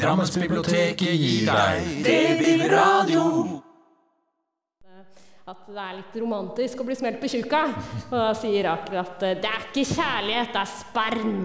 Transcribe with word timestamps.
Drammensbiblioteket 0.00 1.12
gir 1.12 1.48
deg 1.50 1.88
Debil-radio. 2.04 3.24
At 5.50 5.66
det 5.66 5.82
er 5.82 5.96
litt 5.98 6.14
romantisk 6.22 6.80
å 6.80 6.86
bli 6.86 6.94
smelt 6.96 7.18
på 7.20 7.28
tjuka. 7.28 7.60
Og 8.06 8.14
da 8.14 8.30
sier 8.38 8.64
Rakel 8.68 9.00
at 9.00 9.16
det 9.42 9.50
er 9.50 9.64
ikke 9.66 9.84
kjærlighet, 9.90 10.52
det 10.54 10.60
er 10.62 10.70
sperm. 10.72 11.40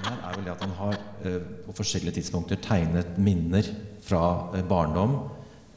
Det 0.00 0.14
er 0.14 0.34
vel 0.34 0.46
det 0.46 0.54
at 0.54 0.64
han 0.64 0.74
har 0.78 0.96
eh, 1.28 1.36
på 1.66 1.74
forskjellige 1.76 2.16
tidspunkter 2.18 2.58
tegnet 2.64 3.18
minner 3.20 3.66
fra 4.02 4.22
eh, 4.56 4.64
barndom, 4.66 5.18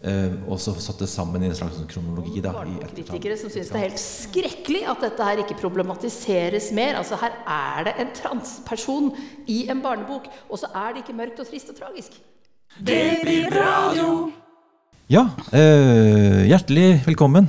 og 0.04 0.58
så 0.60 0.74
satt 0.84 1.00
det 1.00 1.08
sammen 1.08 1.46
i 1.46 1.48
en 1.48 1.56
slags 1.56 1.78
sånn 1.80 1.88
kronologi. 1.88 2.42
da, 2.44 2.52
i 2.68 2.76
etterkant. 2.84 3.28
Som 3.40 3.54
syns 3.54 3.70
det 3.72 3.80
er 3.80 3.86
helt 3.86 4.02
skrekkelig 4.02 4.82
at 4.92 5.06
dette 5.06 5.28
her 5.30 5.40
ikke 5.46 5.56
problematiseres 5.62 6.72
mer. 6.76 6.98
Altså 7.00 7.16
Her 7.22 7.38
er 7.48 7.88
det 7.88 7.94
en 8.04 8.12
transperson 8.18 9.12
i 9.48 9.64
en 9.72 9.80
barnebok, 9.86 10.28
og 10.50 10.60
så 10.60 10.68
er 10.76 10.94
det 10.94 11.06
ikke 11.06 11.16
mørkt 11.22 11.40
og 11.40 11.48
trist 11.48 11.72
og 11.72 11.80
tragisk. 11.80 12.20
Det 12.84 13.04
blir 13.22 13.48
radio! 13.54 14.32
Ja, 15.12 15.28
eh, 15.54 16.46
hjertelig 16.48 17.04
velkommen 17.06 17.48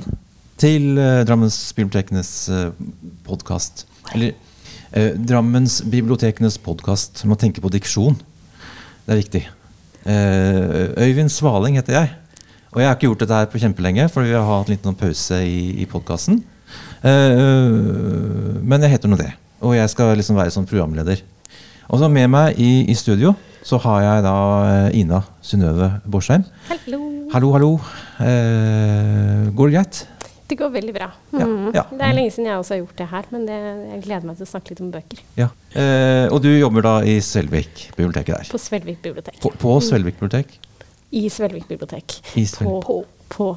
til 0.59 0.99
eh, 1.01 1.23
Drammensbibliotekenes 1.25 2.31
eh, 2.51 2.67
podkast. 3.25 3.85
Eller 4.13 4.35
eh, 4.91 5.15
Drammensbibliotekenes 5.17 6.59
podkast. 6.61 7.23
Må 7.25 7.39
tenke 7.41 7.63
på 7.63 7.71
diksjon. 7.73 8.19
Det 9.05 9.15
er 9.15 9.21
viktig. 9.21 9.41
Eh, 10.05 11.07
Øyvind 11.07 11.33
Svaling 11.33 11.79
heter 11.79 11.97
jeg. 11.97 12.13
Og 12.75 12.81
jeg 12.83 12.89
har 12.89 12.97
ikke 12.97 13.07
gjort 13.07 13.21
dette 13.23 13.37
her 13.39 13.45
på 13.51 13.59
kjempelenge, 13.61 14.05
for 14.11 14.25
vi 14.27 14.33
har 14.35 14.43
hatt 14.49 14.67
litt 14.71 14.83
noen 14.83 14.97
pause 14.99 15.37
i, 15.47 15.79
i 15.79 15.85
podkasten. 15.87 16.41
men 18.65 18.81
jeg 18.83 18.91
heter 18.97 19.11
nå 19.11 19.17
det. 19.19 19.29
Og 19.63 19.75
jeg 19.77 19.87
skal 19.93 20.11
liksom 20.19 20.35
være 20.35 20.51
sånn 20.51 20.67
programleder. 20.67 21.21
Og 21.87 22.01
så 22.01 22.09
med 22.11 22.27
meg 22.33 22.59
i, 22.59 22.83
i 22.91 22.95
studio 22.97 23.31
så 23.65 23.79
har 23.81 24.01
jeg 24.03 24.23
da 24.25 24.33
eh, 24.89 24.97
Ina 24.99 25.21
Synnøve 25.45 25.87
Borsheim. 26.05 26.43
Hallo. 26.67 26.99
Hallo, 27.31 27.47
hallo. 27.55 27.69
Uh, 28.19 29.47
går 29.57 29.71
det 29.71 29.75
greit? 29.77 30.01
Det 30.45 30.57
går 30.59 30.69
veldig 30.75 30.93
bra. 30.93 31.07
Ja, 31.33 31.45
Mhm. 31.47 31.71
ja. 31.73 31.83
Det 31.89 32.03
er 32.05 32.13
lenge 32.13 32.33
siden 32.35 32.45
jeg 32.51 32.59
også 32.61 32.75
har 32.75 32.81
gjort 32.83 32.99
det 33.01 33.07
her, 33.09 33.25
men 33.33 33.47
det, 33.49 33.55
jeg 33.95 34.03
gleder 34.05 34.27
meg 34.29 34.37
til 34.37 34.45
å 34.45 34.51
snakke 34.51 34.73
litt 34.75 34.83
om 34.85 34.91
bøker. 34.93 35.23
Ja. 35.39 35.47
Eh, 35.73 36.27
og 36.29 36.43
du 36.45 36.51
jobber 36.51 36.85
da 36.85 36.93
i 37.07 37.15
Svelvik 37.25 37.87
biblioteket 37.97 38.35
der? 38.35 38.51
På 38.53 38.61
Svelvik 38.61 38.99
bibliotek. 39.01 39.39
På, 39.41 39.49
på 39.63 39.73
Svelvik 39.81 40.19
bibliotek? 40.19 40.59
I 41.11 41.27
Svelvik 41.29 41.67
bibliotek. 41.69 42.17
I 42.35 42.45
På, 42.45 42.49
Svelvik. 42.55 42.83
på, 42.85 43.05
på, 43.29 43.49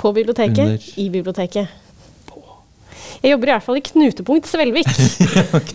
på 0.00 0.12
biblioteket. 0.16 0.58
Under. 0.58 0.90
I 0.96 1.08
biblioteket. 1.10 1.68
Jeg 3.22 3.34
jobber 3.34 3.50
i 3.50 3.52
hvert 3.52 3.64
fall 3.66 3.76
i 3.76 3.82
Knutepunkt 3.84 4.46
Svelvik. 4.48 4.86
ok. 5.58 5.72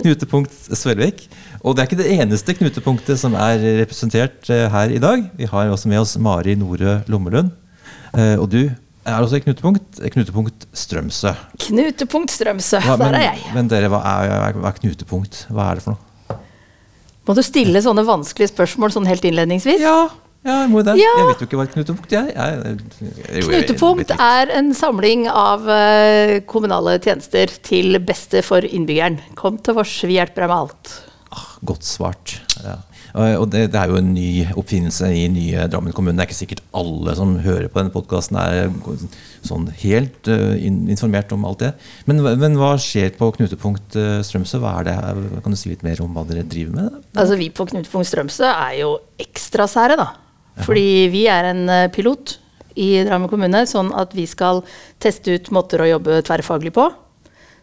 Knutepunkt 0.00 0.54
Svelvik. 0.78 1.26
Og 1.62 1.76
det 1.76 1.82
er 1.82 1.90
ikke 1.90 1.98
det 2.00 2.12
eneste 2.16 2.54
knutepunktet 2.56 3.20
som 3.20 3.34
er 3.38 3.60
representert 3.82 4.48
eh, 4.50 4.64
her 4.72 4.94
i 4.96 5.00
dag. 5.02 5.26
Vi 5.38 5.48
har 5.50 5.68
også 5.74 5.90
med 5.92 6.00
oss 6.00 6.16
Mari 6.18 6.54
Nore 6.58 7.02
Lommelund. 7.12 7.52
Eh, 8.16 8.34
og 8.40 8.48
du 8.50 8.62
er 8.64 9.18
også 9.20 9.38
i 9.38 9.44
knutepunkt. 9.44 10.00
Knutepunkt 10.14 10.66
Strømsø. 10.72 11.34
Knutepunkt 11.68 12.32
Strømsø, 12.32 12.80
Hva- 12.86 12.96
der 13.02 13.18
er 13.18 13.26
jeg. 13.28 13.44
men 13.54 13.68
dere, 13.70 13.92
hva 13.92 14.00
er, 14.00 14.56
hva 14.56 14.72
er 14.72 14.78
knutepunkt? 14.80 15.44
Hva 15.52 15.68
er 15.70 15.78
det 15.80 15.84
for 15.86 15.94
noe? 15.98 16.08
Må 17.28 17.36
du 17.38 17.42
stille 17.46 17.82
sånne 17.84 18.04
vanskelige 18.06 18.50
spørsmål 18.50 18.94
sånn 18.94 19.06
helt 19.06 19.24
innledningsvis? 19.28 19.82
Ja, 19.84 20.08
ja 20.46 20.56
må 20.70 20.82
det. 20.86 20.96
Ja. 20.98 21.12
Jeg 21.20 21.28
vet 21.30 21.44
jo 21.44 21.48
ikke 21.50 21.60
hva 21.60 21.68
knutepunkt 21.70 22.14
er. 22.18 22.32
Jeg, 22.34 22.58
jeg, 22.58 23.12
jeg, 23.28 23.46
Knutepunkt 23.46 24.14
er 24.16 24.54
en 24.58 24.72
samling 24.76 25.28
av 25.30 25.68
eh, 25.70 26.40
kommunale 26.50 26.98
tjenester 27.02 27.52
til 27.62 28.00
beste 28.02 28.42
for 28.46 28.66
innbyggeren. 28.66 29.20
Kom 29.38 29.60
til 29.62 29.78
oss, 29.82 30.00
vi 30.08 30.18
hjelper 30.18 30.46
deg 30.46 30.52
med 30.52 30.64
alt. 30.64 30.96
Ah, 31.32 31.52
godt 31.64 31.86
svart. 31.86 32.40
Ja. 32.64 32.80
Og 33.12 33.42
og 33.42 33.48
det, 33.52 33.66
det 33.72 33.78
er 33.80 33.90
jo 33.90 33.98
en 33.98 34.12
ny 34.14 34.44
oppfinnelse 34.56 35.08
i 35.12 35.26
nye 35.32 35.66
Drammen 35.70 35.92
kommune. 35.92 36.16
Det 36.16 36.24
er 36.24 36.30
ikke 36.30 36.38
sikkert 36.38 36.62
alle 36.76 37.14
som 37.18 37.34
hører 37.44 37.68
på 37.68 37.80
denne 37.80 37.92
podkasten 37.92 38.38
er 38.40 38.70
sånn 39.44 39.66
helt 39.82 40.30
uh, 40.32 40.54
informert 40.62 41.32
om 41.36 41.44
alt 41.48 41.64
det. 41.64 41.72
Men, 42.08 42.22
men 42.40 42.56
hva 42.60 42.72
skjer 42.80 43.12
på 43.18 43.32
Knutepunkt 43.36 43.98
eh, 44.00 44.20
Strømsø? 44.24 44.62
Hva 44.62 44.78
er 44.80 44.88
det 44.88 44.96
her? 44.96 45.22
Kan 45.44 45.54
du 45.54 45.60
si 45.60 45.72
litt 45.72 45.84
mer 45.86 46.00
om 46.04 46.14
hva 46.16 46.24
dere 46.28 46.46
driver 46.48 46.78
med? 46.78 47.00
Altså 47.12 47.36
Vi 47.40 47.50
på 47.52 47.68
Knutepunkt 47.68 48.08
Strømsø 48.08 48.48
er 48.48 48.78
jo 48.80 48.94
ekstra 49.20 49.68
sære, 49.70 49.98
da. 50.00 50.08
Fordi 50.62 51.08
vi 51.12 51.26
er 51.32 51.52
en 51.52 51.64
eh, 51.72 51.88
pilot 51.92 52.38
i 52.80 53.02
Drammen 53.04 53.28
kommune, 53.28 53.64
sånn 53.68 53.92
at 53.96 54.14
vi 54.16 54.24
skal 54.28 54.62
teste 55.02 55.36
ut 55.36 55.52
måter 55.52 55.82
å 55.82 55.90
jobbe 55.90 56.22
tverrfaglig 56.24 56.72
på. 56.76 56.88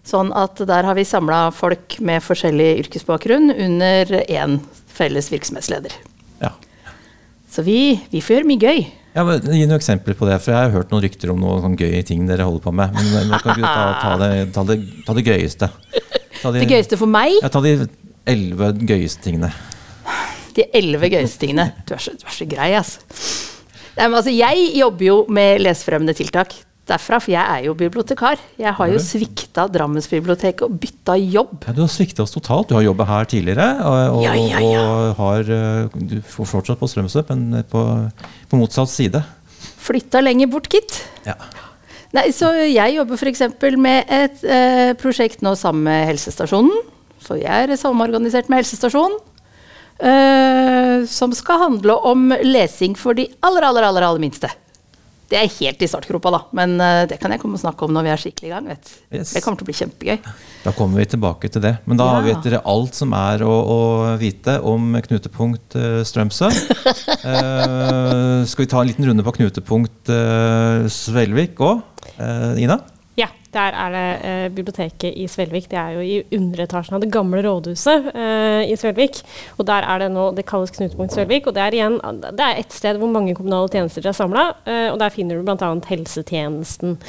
Sånn 0.06 0.32
at 0.38 0.62
der 0.66 0.86
har 0.88 0.98
vi 0.98 1.06
samla 1.08 1.50
folk 1.54 1.98
med 2.06 2.24
forskjellig 2.24 2.70
yrkesbakgrunn 2.86 3.52
under 3.52 4.14
én 4.26 4.60
felles 5.00 5.32
virksomhetsleder. 5.32 5.96
Ja. 6.44 6.52
Så 7.50 7.64
vi, 7.66 7.80
vi 8.12 8.22
får 8.22 8.40
gjøre 8.40 8.50
mye 8.52 8.62
gøy. 8.62 8.82
Ja, 9.16 9.24
men 9.26 9.42
Gi 9.42 9.64
noen 9.66 9.80
eksempler 9.80 10.14
på 10.20 10.28
det, 10.30 10.36
for 10.44 10.54
jeg 10.54 10.68
har 10.68 10.74
hørt 10.76 10.92
noen 10.94 11.02
rykter 11.08 11.32
om 11.34 11.40
noen 11.42 11.64
sånn 11.64 11.78
gøye 11.80 12.04
ting 12.06 12.28
dere 12.30 12.46
holder 12.46 12.62
på 12.68 12.74
med. 12.78 12.94
Men, 12.94 13.10
men 13.32 13.42
kan 13.42 13.56
ikke 13.56 13.64
du 13.64 13.66
ta, 13.66 13.88
ta, 14.04 14.12
det, 14.22 14.30
ta, 14.56 14.64
det, 14.70 14.78
ta 15.08 15.16
det 15.18 15.24
gøyeste? 15.26 15.72
De, 16.44 16.52
Det 16.62 16.70
gøyeste 16.70 17.00
for 17.02 17.10
meg, 17.12 17.34
Ja, 17.42 17.50
ta 17.52 17.60
de 17.66 17.74
elleve 18.30 18.70
gøyeste 18.88 19.26
tingene. 19.26 19.50
de 20.56 20.64
elleve 20.78 21.10
gøyeste 21.12 21.40
tingene 21.42 21.66
Du 21.88 21.94
er 21.96 22.02
så, 22.04 22.14
du 22.20 22.24
er 22.28 22.36
så 22.36 22.46
grei, 22.48 22.70
altså. 22.78 23.02
Nei, 23.98 24.06
men 24.06 24.16
altså. 24.22 24.32
Jeg 24.32 24.70
jobber 24.78 25.06
jo 25.10 25.18
med 25.36 25.64
lesefremmende 25.66 26.14
tiltak 26.16 26.54
derfra, 26.90 27.20
for 27.22 27.32
jeg 27.34 27.44
er 27.44 27.64
jo 27.68 27.76
bibliotekar. 27.78 28.42
Jeg 28.60 28.74
har 28.78 28.90
jo 28.92 29.00
svikta 29.04 29.68
Drammensbiblioteket 29.72 30.66
og 30.68 30.76
bytta 30.82 31.16
jobb. 31.22 31.64
Ja, 31.68 31.74
du 31.78 31.82
har 31.86 31.92
svikta 31.94 32.26
oss 32.26 32.34
totalt. 32.36 32.70
Du 32.72 32.76
har 32.78 32.84
jobba 32.86 33.06
her 33.10 33.30
tidligere, 33.30 33.70
og, 33.86 34.18
og, 34.18 34.24
Ja, 34.26 34.34
ja, 34.36 34.84
og 34.84 35.16
har, 35.22 35.50
eh, 35.56 35.98
du 36.12 36.18
får 36.36 36.50
fortsatt 36.56 36.82
på 36.82 36.90
Strømsø, 36.92 37.24
men 37.30 37.64
på, 37.72 37.86
på 38.50 38.60
motsatt 38.60 38.92
side. 38.92 39.24
Flytta 39.80 40.22
lenger 40.26 40.50
bort, 40.52 40.68
gitt. 40.74 41.00
Ja. 41.26 41.38
Nei, 42.18 42.28
så 42.34 42.50
jeg 42.66 42.96
jobber 42.98 43.20
f.eks. 43.22 43.44
med 43.78 44.10
et 44.10 44.44
eh, 44.50 44.94
prosjekt 44.98 45.44
nå 45.46 45.54
sammen 45.60 45.86
med 45.86 46.08
helsestasjonen. 46.10 46.74
Så 47.22 47.36
jeg 47.38 47.68
er 47.70 47.78
samorganisert 47.78 48.50
med 48.50 48.64
helsestasjonen. 48.64 49.20
eh, 50.00 51.06
som 51.12 51.34
skal 51.36 51.60
handle 51.60 51.96
om 52.08 52.30
lesing 52.44 52.96
for 52.98 53.14
de 53.18 53.28
aller, 53.44 53.66
aller, 53.68 53.84
aller, 53.90 54.06
aller 54.08 54.22
minste. 54.24 54.50
Det 55.30 55.38
er 55.38 55.50
helt 55.60 55.84
i 55.86 55.88
startgropa, 55.90 56.32
da. 56.34 56.40
Men 56.58 56.72
eh, 56.82 57.04
det 57.12 57.20
kan 57.22 57.30
jeg 57.34 57.42
komme 57.44 57.60
og 57.60 57.62
snakke 57.62 57.86
om 57.86 57.94
når 57.94 58.08
vi 58.08 58.12
er 58.14 58.22
skikkelig 58.24 58.48
i 58.50 58.54
gang. 58.56 58.70
vet. 58.72 58.92
Yes. 59.14 59.34
Det 59.36 59.44
kommer 59.46 59.60
til 59.60 59.68
å 59.68 59.70
bli 59.70 59.78
kjempegøy. 59.78 60.18
Da 60.66 60.74
kommer 60.76 61.02
vi 61.04 61.06
tilbake 61.14 61.52
til 61.54 61.62
det. 61.64 61.76
Men 61.86 62.00
da 62.02 62.08
Ja. 62.16 62.22
vet 62.26 62.44
dere 62.48 62.62
alt 62.66 62.98
som 62.98 63.14
er 63.14 63.44
å, 63.46 63.54
å 63.54 63.80
vite 64.22 64.58
om 64.66 64.96
knutepunkt 65.06 65.78
uh, 65.78 66.02
Strømsø. 66.08 66.50
uh, 66.50 68.42
skal 68.50 68.66
vi 68.66 68.70
ta 68.74 68.82
en 68.82 68.90
liten 68.90 69.06
runde 69.06 69.26
på 69.26 69.36
knutepunkt 69.38 70.10
uh, 70.10 70.88
Svelvik 70.90 71.62
òg? 71.62 71.86
Ina? 72.60 72.80
Der 73.54 73.74
er 73.74 73.94
det 73.96 74.30
eh, 74.30 74.50
biblioteket 74.54 75.16
i 75.18 75.26
Svelvik. 75.28 75.70
Det 75.72 75.80
er 75.80 75.96
jo 75.98 76.04
i 76.06 76.38
underetasjen 76.38 76.98
av 76.98 77.02
det 77.02 77.12
gamle 77.14 77.42
rådhuset 77.46 78.12
eh, 78.14 78.70
i 78.70 78.76
Svelvik. 78.78 79.24
Og 79.58 79.66
der 79.70 79.88
er 79.90 80.04
det 80.04 80.12
nå, 80.14 80.28
det 80.38 80.46
kalles 80.50 80.74
Knutepunkt 80.76 81.16
Svelvik. 81.16 81.50
Og 81.50 81.58
det 81.58 81.64
er 81.64 81.78
igjen, 81.80 81.98
det 82.30 82.46
er 82.46 82.62
et 82.62 82.76
sted 82.76 83.02
hvor 83.02 83.10
mange 83.10 83.34
kommunale 83.38 83.72
tjenester 83.74 84.06
er 84.06 84.18
samla. 84.18 84.46
Eh, 84.70 84.88
og 84.92 85.00
der 85.02 85.16
finner 85.16 85.40
du 85.40 85.48
bl.a. 85.48 85.72
helsetjenesten. 85.90 87.00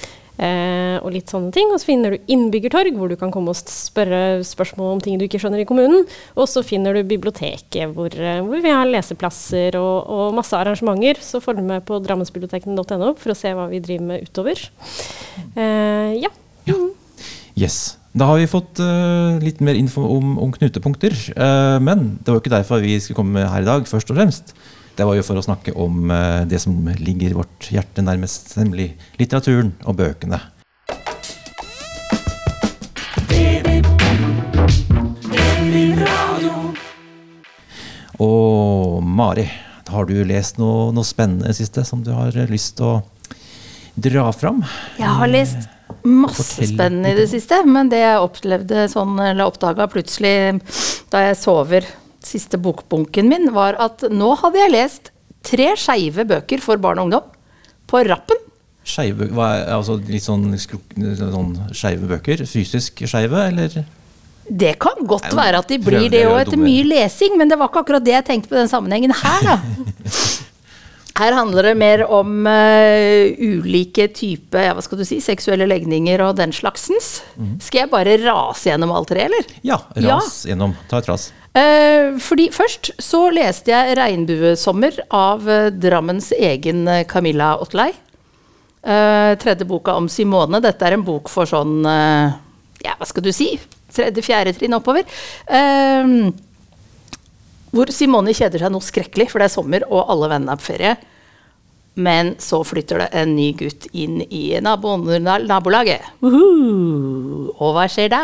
Eh, 0.41 0.97
og 1.05 1.12
litt 1.12 1.28
sånne 1.28 1.53
ting. 1.53 1.69
Og 1.69 1.81
så 1.83 1.91
finner 1.91 2.15
du 2.15 2.31
innbyggertorg, 2.33 2.95
hvor 2.97 3.12
du 3.12 3.17
kan 3.21 3.33
komme 3.34 3.53
og 3.53 3.61
spørre 3.61 4.41
spørsmål 4.47 4.95
om 4.95 5.03
ting 5.05 5.21
du 5.21 5.27
ikke 5.27 5.41
skjønner 5.43 5.61
i 5.61 5.69
kommunen. 5.69 6.06
Og 6.37 6.49
så 6.49 6.65
finner 6.65 6.97
du 6.97 7.05
biblioteket, 7.05 7.93
hvor, 7.93 8.15
eh, 8.17 8.41
hvor 8.47 8.65
vi 8.65 8.73
har 8.73 8.89
leseplasser 8.89 9.77
og, 9.81 10.09
og 10.09 10.37
masse 10.39 10.56
arrangementer. 10.56 11.21
Så 11.25 11.43
følg 11.45 11.61
med 11.67 11.84
på 11.89 12.00
drammensbibliotekene.no 12.06 13.15
for 13.21 13.34
å 13.34 13.39
se 13.39 13.53
hva 13.56 13.69
vi 13.73 13.83
driver 13.84 14.12
med 14.15 14.29
utover. 14.31 14.65
Eh, 15.55 16.21
ja. 16.25 16.33
Yes. 17.59 17.99
Da 18.17 18.27
har 18.27 18.41
vi 18.41 18.49
fått 18.50 18.81
uh, 18.83 19.39
litt 19.39 19.61
mer 19.62 19.77
info 19.79 20.03
om, 20.17 20.33
om 20.43 20.50
knutepunkter. 20.50 21.15
Uh, 21.37 21.79
men 21.79 22.17
det 22.19 22.33
var 22.33 22.41
jo 22.41 22.43
ikke 22.43 22.56
derfor 22.56 22.83
vi 22.83 22.97
skulle 22.99 23.20
komme 23.20 23.44
her 23.47 23.62
i 23.62 23.69
dag, 23.69 23.87
først 23.87 24.11
og 24.11 24.19
fremst. 24.19 24.50
Det 25.00 25.06
var 25.08 25.17
jo 25.17 25.23
for 25.25 25.41
å 25.41 25.41
snakke 25.41 25.73
om 25.81 26.11
eh, 26.12 26.43
det 26.44 26.58
som 26.61 26.75
ligger 27.00 27.32
vårt 27.38 27.70
hjerte 27.73 28.02
nærmest, 28.05 28.50
nemlig 28.61 28.91
litteraturen 29.17 29.70
og 29.88 29.94
bøkene. 29.97 30.37
Og 38.20 39.00
Mari, 39.00 39.47
har 39.88 40.05
du 40.11 40.19
lest 40.29 40.61
noe, 40.61 40.91
noe 40.93 41.08
spennende 41.08 41.56
siste 41.56 41.87
som 41.88 42.05
du 42.05 42.12
har 42.12 42.37
lyst 42.52 42.76
til 42.82 42.91
å 42.91 43.00
dra 43.97 44.26
fram? 44.37 44.61
Jeg 45.00 45.17
har 45.17 45.32
lest 45.32 45.64
masse 46.05 46.69
spennende 46.75 47.14
i 47.14 47.17
det 47.23 47.31
siste, 47.32 47.62
men 47.64 47.88
det 47.88 48.05
jeg 48.05 48.20
opplevde 48.29 48.85
sånn, 48.93 49.17
eller 49.17 49.49
oppdaga 49.49 49.88
plutselig 49.88 50.61
da 51.08 51.25
jeg 51.31 51.41
sover 51.41 51.88
siste 52.26 52.61
bokbunken 52.61 53.31
min, 53.31 53.50
var 53.55 53.78
at 53.81 54.05
nå 54.11 54.34
hadde 54.43 54.62
jeg 54.62 54.75
lest 54.75 55.12
tre 55.46 55.72
skeive 55.81 56.26
bøker 56.28 56.62
for 56.62 56.81
barn 56.82 57.00
og 57.00 57.08
ungdom 57.08 57.31
på 57.90 58.02
rappen. 58.08 58.46
Skeive, 58.87 59.28
altså 59.37 59.99
litt 60.08 60.25
sånn, 60.25 60.52
sånn 60.56 61.55
skeive 61.76 62.08
bøker? 62.11 62.44
Fysisk 62.49 63.05
skeive, 63.08 63.46
eller? 63.50 63.82
Det 64.50 64.75
kan 64.82 65.05
godt 65.06 65.28
Nei, 65.31 65.37
være 65.38 65.61
at 65.62 65.70
de 65.70 65.78
blir 65.82 66.08
det 66.11 66.25
òg 66.26 66.40
etter 66.43 66.58
mye 66.58 66.87
lesing, 66.88 67.37
men 67.38 67.50
det 67.50 67.58
var 67.61 67.70
ikke 67.70 67.84
akkurat 67.84 68.06
det 68.06 68.17
jeg 68.17 68.26
tenkte 68.26 68.50
på 68.50 68.58
den 68.58 68.70
sammenhengen 68.70 69.14
her, 69.23 69.44
da. 69.46 69.58
Her 71.20 71.34
handler 71.37 71.66
det 71.69 71.75
mer 71.76 72.02
om 72.08 72.46
uh, 72.49 73.26
ulike 73.37 74.06
typer 74.16 74.70
ja, 74.70 74.76
hva 74.76 74.84
skal 74.84 75.02
du 75.02 75.05
si, 75.05 75.19
seksuelle 75.20 75.66
legninger 75.69 76.23
og 76.25 76.38
den 76.38 76.55
slagsens. 76.55 77.11
Mm. 77.37 77.58
Skal 77.61 77.82
jeg 77.82 77.90
bare 77.93 78.16
rase 78.23 78.70
gjennom 78.70 78.94
alt 78.96 79.11
tre, 79.12 79.26
eller? 79.28 79.50
Ja, 79.66 79.82
ras 80.06 80.46
gjennom. 80.49 80.73
Ta 80.88 81.02
et 81.02 81.11
ras. 81.11 81.28
Eh, 81.50 82.14
fordi 82.23 82.47
først 82.55 82.93
så 83.02 83.25
leste 83.35 83.73
jeg 83.73 83.97
'Regnbuesommer' 83.99 85.00
av 85.11 85.49
eh, 85.50 85.70
Drammens 85.75 86.31
egen 86.32 86.87
eh, 86.87 87.05
Camilla 87.05 87.56
Otlei. 87.58 87.93
Tredje 88.81 89.67
boka 89.69 89.93
om 89.93 90.06
Simone. 90.08 90.56
Dette 90.64 90.87
er 90.87 90.94
en 90.97 91.02
bok 91.05 91.29
for 91.29 91.44
sånn 91.44 91.85
Ja, 91.85 92.94
hva 92.97 93.05
skal 93.05 93.26
du 93.26 93.29
si? 93.29 93.50
Tredje-fjerde 93.93 94.55
trinn 94.56 94.73
oppover. 94.73 95.05
Hvor 97.76 97.93
Simone 97.93 98.32
kjeder 98.32 98.64
seg 98.64 98.73
noe 98.73 98.81
skrekkelig, 98.81 99.29
for 99.29 99.38
det 99.38 99.50
er 99.50 99.52
sommer 99.52 99.85
og 99.85 100.08
alle 100.08 100.31
vennene 100.32 100.56
er 100.56 100.62
på 100.62 100.69
ferie. 100.70 100.94
Men 101.98 102.34
så 102.38 102.60
flytter 102.64 103.02
det 103.02 103.08
en 103.19 103.32
ny 103.34 103.48
gutt 103.58 103.88
inn 103.98 104.20
i 104.31 104.44
nabolaget. 104.62 106.06
Uhu, 106.22 107.50
og 107.56 107.72
hva 107.75 107.87
skjer 107.90 108.12
da? 108.12 108.20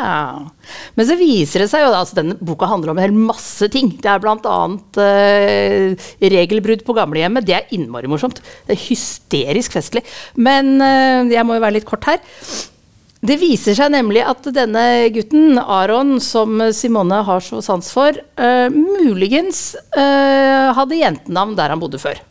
Men 0.95 1.09
så 1.09 1.17
viser 1.19 1.65
det 1.65 1.71
seg 1.73 1.83
jo 1.83 1.91
altså 1.91 2.21
denne 2.21 2.37
boka 2.39 2.69
handler 2.71 2.93
om 2.93 3.01
en 3.01 3.07
hel 3.09 3.17
masse 3.17 3.67
ting. 3.75 3.91
Det 3.99 4.13
er 4.13 4.23
bl.a. 4.23 4.61
Uh, 5.01 6.07
regelbrudd 6.23 6.87
på 6.87 6.97
gamlehjemmet. 6.97 7.49
Det 7.49 7.59
er 7.59 7.75
innmari 7.75 8.11
morsomt. 8.11 8.39
Det 8.69 8.77
er 8.77 8.87
hysterisk 8.87 9.75
festlig. 9.77 10.07
Men 10.39 10.77
uh, 10.79 11.27
jeg 11.27 11.45
må 11.47 11.59
jo 11.59 11.67
være 11.67 11.81
litt 11.81 11.89
kort 11.91 12.07
her. 12.07 12.23
Det 13.27 13.39
viser 13.41 13.75
seg 13.75 13.91
nemlig 13.91 14.23
at 14.23 14.47
denne 14.55 15.09
gutten, 15.11 15.59
Aron, 15.59 16.21
som 16.23 16.61
Simone 16.77 17.25
har 17.27 17.43
så 17.43 17.59
sans 17.65 17.91
for, 17.91 18.15
uh, 18.39 18.69
muligens 18.71 19.73
uh, 19.97 20.71
hadde 20.77 21.03
jentenavn 21.03 21.59
der 21.59 21.75
han 21.75 21.83
bodde 21.83 21.99
før. 21.99 22.23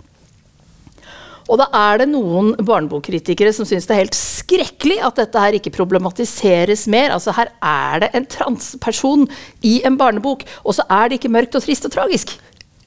Og 1.45 1.59
da 1.61 1.67
er 1.77 2.01
det 2.01 2.07
noen 2.09 2.53
barnebokkritikere 2.57 3.51
som 3.53 3.67
syns 3.69 3.85
det 3.85 3.93
er 3.93 4.01
helt 4.01 4.17
skrekkelig 4.17 4.97
at 5.05 5.19
dette 5.21 5.43
her 5.43 5.57
ikke 5.57 5.73
problematiseres 5.75 6.87
mer. 6.91 7.13
Altså 7.13 7.35
Her 7.37 7.51
er 7.61 8.05
det 8.05 8.11
en 8.17 8.27
transperson 8.29 9.27
i 9.65 9.77
en 9.85 9.99
barnebok, 9.99 10.45
og 10.65 10.77
så 10.77 10.87
er 10.89 11.09
det 11.09 11.19
ikke 11.19 11.33
mørkt 11.35 11.57
og 11.57 11.65
trist 11.65 11.85
og 11.85 11.93
tragisk. 11.93 12.33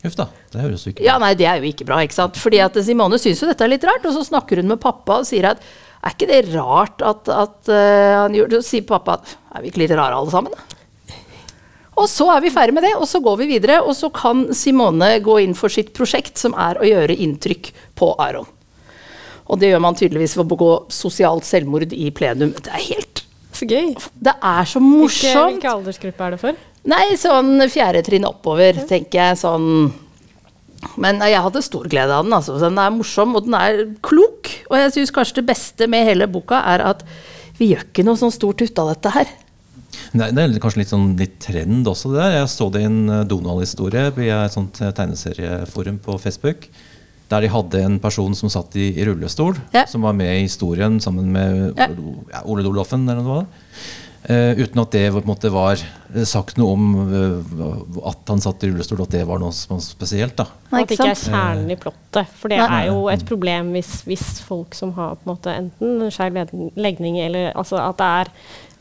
Huff 0.03 0.15
da, 0.19 0.29
det 0.53 0.63
høres 0.63 0.85
jo 0.87 0.93
ikke 0.93 1.03
bra 1.03 1.09
Ja, 1.09 1.19
nei, 1.23 1.33
det 1.39 1.47
er 1.51 1.59
jo 1.59 1.71
ikke 1.71 1.87
bra, 1.87 2.01
ikke 2.07 2.19
sant. 2.19 2.39
Fordi 2.39 2.63
at 2.63 2.79
Simone 2.87 3.19
syns 3.19 3.43
jo 3.43 3.51
dette 3.51 3.67
er 3.67 3.73
litt 3.73 3.87
rart, 3.87 4.07
og 4.07 4.15
så 4.15 4.27
snakker 4.27 4.63
hun 4.63 4.71
med 4.71 4.83
pappa 4.83 5.21
og 5.23 5.29
sier 5.29 5.53
at 5.53 5.63
er 5.99 6.15
ikke 6.15 6.29
det 6.31 6.43
rart 6.53 7.03
at, 7.03 7.27
at 7.27 7.71
uh, 7.71 8.25
han 8.25 8.35
gjør 8.37 8.53
det? 8.53 8.63
Så 8.63 8.77
sier 8.77 8.87
pappa 8.87 9.19
at 9.19 9.33
er 9.55 9.65
vi 9.65 9.73
ikke 9.73 9.83
litt 9.83 9.95
rare 9.99 10.19
alle 10.19 10.35
sammen? 10.35 10.55
da?» 10.55 10.78
Og 11.99 12.07
så 12.11 12.29
er 12.31 12.45
vi 12.45 12.53
ferdig 12.55 12.77
med 12.77 12.85
det, 12.87 12.95
og 12.95 13.09
så 13.11 13.21
går 13.25 13.41
vi 13.41 13.51
videre. 13.57 13.81
Og 13.83 13.97
så 13.99 14.11
kan 14.15 14.47
Simone 14.55 15.17
gå 15.25 15.41
inn 15.43 15.57
for 15.59 15.73
sitt 15.73 15.91
prosjekt, 15.97 16.39
som 16.39 16.55
er 16.55 16.79
å 16.79 16.87
gjøre 16.87 17.17
inntrykk 17.19 17.73
på 17.99 18.13
Aron. 18.23 18.47
Og 19.49 19.61
det 19.61 19.71
gjør 19.73 19.81
man 19.83 19.97
tydeligvis 19.97 20.37
ved 20.37 20.45
å 20.45 20.51
begå 20.51 20.73
sosialt 20.93 21.47
selvmord 21.49 21.95
i 21.97 22.11
plenum. 22.15 22.53
Det 22.53 22.73
er 22.75 22.85
helt 22.91 23.25
Så 23.59 23.67
gøy. 23.67 23.95
Det 24.15 24.35
er 24.45 24.69
så 24.69 24.79
morsomt. 24.83 25.57
hvilke 25.57 25.71
aldersgruppe 25.73 26.27
er 26.27 26.37
det 26.37 26.41
for? 26.43 26.59
Nei, 26.89 27.17
sånn 27.19 27.57
fjerde 27.73 28.05
trinn 28.07 28.29
oppover, 28.29 28.77
tenker 28.87 29.19
jeg. 29.19 29.41
Sånn 29.41 29.89
Men 31.01 31.19
jeg 31.25 31.43
hadde 31.43 31.65
stor 31.65 31.89
glede 31.91 32.15
av 32.15 32.23
den. 32.23 32.37
Altså. 32.37 32.55
Den 32.63 32.79
er 32.79 32.93
morsom, 32.95 33.35
og 33.35 33.49
den 33.49 33.57
er 33.59 33.81
klok. 34.05 34.53
Og 34.71 34.77
jeg 34.79 34.95
syns 34.95 35.15
kanskje 35.17 35.41
det 35.41 35.49
beste 35.49 35.89
med 35.91 36.07
hele 36.07 36.29
boka 36.31 36.61
er 36.71 36.85
at 36.93 37.03
vi 37.59 37.73
gjør 37.73 37.89
ikke 37.89 38.05
noe 38.07 38.21
sånn 38.21 38.31
stort 38.31 38.63
ut 38.63 38.79
av 38.79 38.93
dette 38.93 39.11
her. 39.17 39.33
Det 40.13 40.29
er 40.31 40.59
kanskje 40.63 40.81
litt, 40.83 40.93
sånn, 40.93 41.09
litt 41.19 41.39
trend 41.45 41.87
også, 41.91 42.13
det 42.15 42.21
der. 42.23 42.37
Jeg 42.41 42.49
så 42.53 42.69
det 42.75 42.83
i 42.85 42.89
en 42.89 43.01
eh, 43.13 43.25
Donald-historie 43.29 44.09
via 44.17 44.45
et 44.47 44.55
sånt 44.55 44.81
eh, 44.85 44.93
tegneserieforum 44.97 45.99
på 46.05 46.19
Facebook. 46.23 46.69
Der 47.29 47.45
de 47.45 47.51
hadde 47.53 47.83
en 47.85 47.99
person 48.01 48.33
som 48.39 48.49
satt 48.49 48.77
i, 48.81 48.87
i 48.97 49.05
rullestol, 49.05 49.59
Ja. 49.75 49.85
som 49.87 50.07
var 50.07 50.15
med 50.17 50.33
i 50.39 50.47
historien 50.47 50.97
sammen 51.05 51.29
med 51.35 51.75
ja, 51.77 52.43
Ole 52.49 52.65
Doloffen, 52.65 53.05
eller 53.09 53.21
noe 53.23 53.43
sånt. 53.43 53.65
Eh, 54.29 54.59
uten 54.61 54.77
at 54.83 54.91
det 54.93 55.07
på 55.15 55.23
en 55.23 55.29
måte 55.31 55.49
var 55.49 55.81
eh, 55.81 56.25
sagt 56.29 56.59
noe 56.61 56.75
om 56.77 56.89
eh, 57.17 58.03
at 58.11 58.29
han 58.29 58.43
satt 58.45 58.61
i 58.67 58.69
rullestol, 58.69 59.01
at 59.07 59.15
det 59.15 59.23
var 59.25 59.41
noe 59.41 59.55
spesielt. 59.81 60.35
da. 60.37 60.45
Nei, 60.69 60.83
at 60.85 60.91
det 60.91 60.99
ikke 60.99 61.07
er 61.15 61.21
kjernen 61.23 61.71
i 61.73 61.77
plottet. 61.81 62.29
For 62.37 62.53
det 62.53 62.59
Nei. 62.61 62.67
er 62.83 62.91
jo 62.91 63.07
et 63.09 63.23
problem 63.25 63.71
hvis, 63.73 64.03
hvis 64.05 64.27
folk 64.45 64.77
som 64.77 64.93
har 64.99 65.15
på 65.17 65.25
en 65.25 65.31
måte 65.33 65.55
enten 65.57 66.11
skeiv 66.13 66.37
legning 66.77 67.17
eller 67.25 67.55
altså 67.57 67.79
at 67.81 67.97
det 68.03 68.09
er 68.19 68.31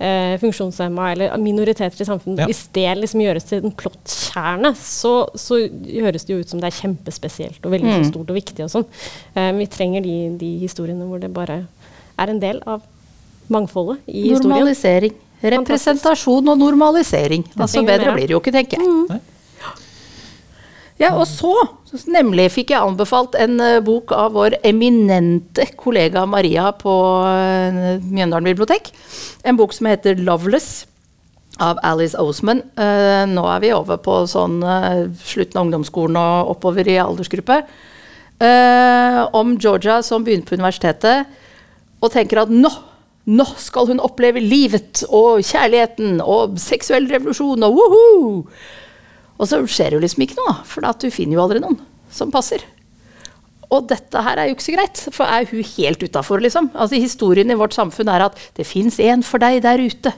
eh, 0.04 0.34
funksjonshemma 0.42 1.06
eller 1.14 1.38
minoriteter 1.40 2.04
i 2.04 2.10
samfunnet, 2.10 2.42
Ja. 2.44 2.50
hvis 2.52 2.66
det 2.76 2.98
liksom 3.06 3.24
gjøres 3.24 3.48
til 3.48 3.64
en 3.64 3.72
plottkjerne, 3.80 4.74
så, 4.76 5.14
så 5.40 5.62
høres 5.64 6.28
det 6.28 6.36
jo 6.36 6.42
ut 6.44 6.52
som 6.52 6.60
det 6.60 6.74
er 6.74 6.80
kjempespesielt 6.82 7.64
og 7.64 7.72
veldig 7.72 7.94
Mm. 8.02 8.10
stort 8.12 8.30
og 8.36 8.36
viktig 8.36 8.66
og 8.68 8.74
sånn. 8.76 8.86
Eh, 9.34 9.54
vi 9.62 9.70
trenger 9.72 10.04
de, 10.04 10.18
de 10.44 10.52
historiene 10.60 11.08
hvor 11.08 11.24
det 11.24 11.32
bare 11.32 11.62
er 12.20 12.36
en 12.36 12.44
del 12.44 12.60
av 12.68 12.84
mangfoldet 13.48 14.04
i 14.12 14.26
historien. 14.34 14.58
Normalisering. 14.60 15.16
Representasjon 15.42 16.50
og 16.50 16.58
normalisering. 16.58 17.46
Altså 17.58 17.84
Bedre 17.86 18.16
blir 18.16 18.30
det 18.30 18.36
jo 18.36 18.42
ikke, 18.42 18.56
tenker 18.56 18.82
jeg. 18.82 19.20
Ja, 20.98 21.12
og 21.14 21.28
så, 21.30 21.54
nemlig, 22.10 22.48
fikk 22.56 22.72
jeg 22.74 22.82
anbefalt 22.82 23.36
en 23.38 23.60
eh, 23.62 23.78
bok 23.86 24.10
av 24.18 24.32
vår 24.34 24.56
eminente 24.66 25.68
kollega 25.78 26.24
Maria 26.26 26.72
på 26.74 26.94
uh, 27.22 28.02
Mjøndalen 28.02 28.50
bibliotek. 28.50 28.90
En 29.46 29.60
bok 29.60 29.78
som 29.78 29.92
heter 29.92 30.18
'Loveless' 30.18 30.88
av 31.60 31.80
Alice 31.84 32.18
Oseman. 32.18 32.62
Eh, 32.78 33.24
nå 33.30 33.44
er 33.50 33.62
vi 33.64 33.74
over 33.76 34.00
på 34.02 34.20
sånn 34.30 34.60
eh, 34.62 35.06
slutten 35.26 35.60
av 35.60 35.68
ungdomsskolen 35.68 36.20
og 36.22 36.54
oppover 36.56 36.90
i 36.90 37.00
aldersgruppe. 37.02 37.62
Eh, 38.38 39.22
om 39.38 39.56
Georgia 39.58 40.00
som 40.06 40.26
begynte 40.26 40.52
på 40.52 40.60
universitetet 40.60 41.26
og 41.98 42.14
tenker 42.14 42.44
at 42.44 42.54
nå 42.54 42.70
nå 43.28 43.46
skal 43.60 43.90
hun 43.92 44.00
oppleve 44.04 44.40
livet 44.40 45.04
og 45.12 45.44
kjærligheten 45.44 46.22
og 46.24 46.56
seksuell 46.62 47.10
revolusjon 47.12 47.66
og 47.68 47.76
woho! 47.76 48.06
Og 49.38 49.50
så 49.50 49.60
skjer 49.70 49.92
det 49.92 49.98
jo 49.98 50.04
liksom 50.06 50.24
ikke 50.26 50.40
noe, 50.40 50.56
for 50.66 50.88
du 50.98 51.10
finner 51.14 51.38
jo 51.38 51.44
aldri 51.44 51.62
noen 51.62 51.78
som 52.14 52.32
passer. 52.34 52.64
Og 53.68 53.84
dette 53.90 54.22
her 54.24 54.40
er 54.40 54.48
jo 54.48 54.56
ikke 54.56 54.66
så 54.66 54.78
greit, 54.78 55.02
for 55.12 55.28
er 55.28 55.50
hun 55.50 55.70
helt 55.76 56.04
utafor, 56.08 56.40
liksom? 56.44 56.72
Altså 56.74 57.02
Historien 57.02 57.52
i 57.52 57.60
vårt 57.60 57.76
samfunn 57.76 58.10
er 58.14 58.30
at 58.30 58.40
det 58.56 58.66
fins 58.68 58.96
en 59.04 59.26
for 59.28 59.44
deg 59.44 59.60
der 59.66 59.84
ute. 59.84 60.14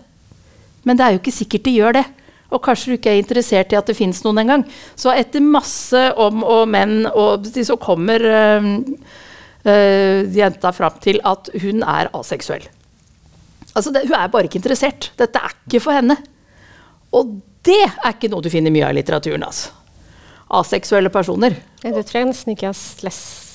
Men 0.86 1.00
det 1.00 1.06
er 1.06 1.16
jo 1.16 1.22
ikke 1.24 1.34
sikkert 1.34 1.66
de 1.66 1.76
gjør 1.80 1.98
det. 1.98 2.06
Og 2.54 2.62
kanskje 2.66 2.92
du 2.92 2.98
ikke 2.98 3.12
er 3.14 3.22
interessert 3.22 3.74
i 3.74 3.78
at 3.78 3.90
det 3.90 3.98
fins 3.98 4.22
noen 4.26 4.42
engang. 4.42 4.66
Så 4.98 5.12
etter 5.14 5.42
masse 5.42 6.02
om 6.18 6.46
og 6.46 6.70
men, 6.70 7.04
og 7.10 7.50
så 7.54 7.78
kommer 7.82 8.26
øh, 8.26 8.70
øh, 9.66 10.38
jenta 10.38 10.74
fram 10.74 11.02
til 11.02 11.22
at 11.26 11.50
hun 11.62 11.82
er 11.86 12.14
aseksuell. 12.18 12.70
Altså, 13.76 13.92
det, 13.94 14.06
hun 14.08 14.16
er 14.18 14.32
bare 14.32 14.50
ikke 14.50 14.60
interessert. 14.62 15.12
Dette 15.20 15.42
er 15.42 15.54
ikke 15.54 15.84
for 15.84 15.98
henne. 15.98 16.18
Og 17.16 17.38
det 17.68 17.82
er 17.86 18.14
ikke 18.14 18.30
noe 18.32 18.44
du 18.46 18.50
finner 18.54 18.74
mye 18.74 18.88
av 18.88 18.96
i 18.96 19.00
litteraturen. 19.00 19.46
altså. 19.46 19.76
Aseksuelle 20.60 21.12
personer. 21.14 21.56
Ja, 21.84 21.94
Det 21.94 22.08
tror 22.10 22.24
jeg 22.24 22.32
nesten 22.32 22.56
ikke 22.56 22.70
jeg 22.70 22.74
har 22.74 23.06
lest 23.06 23.46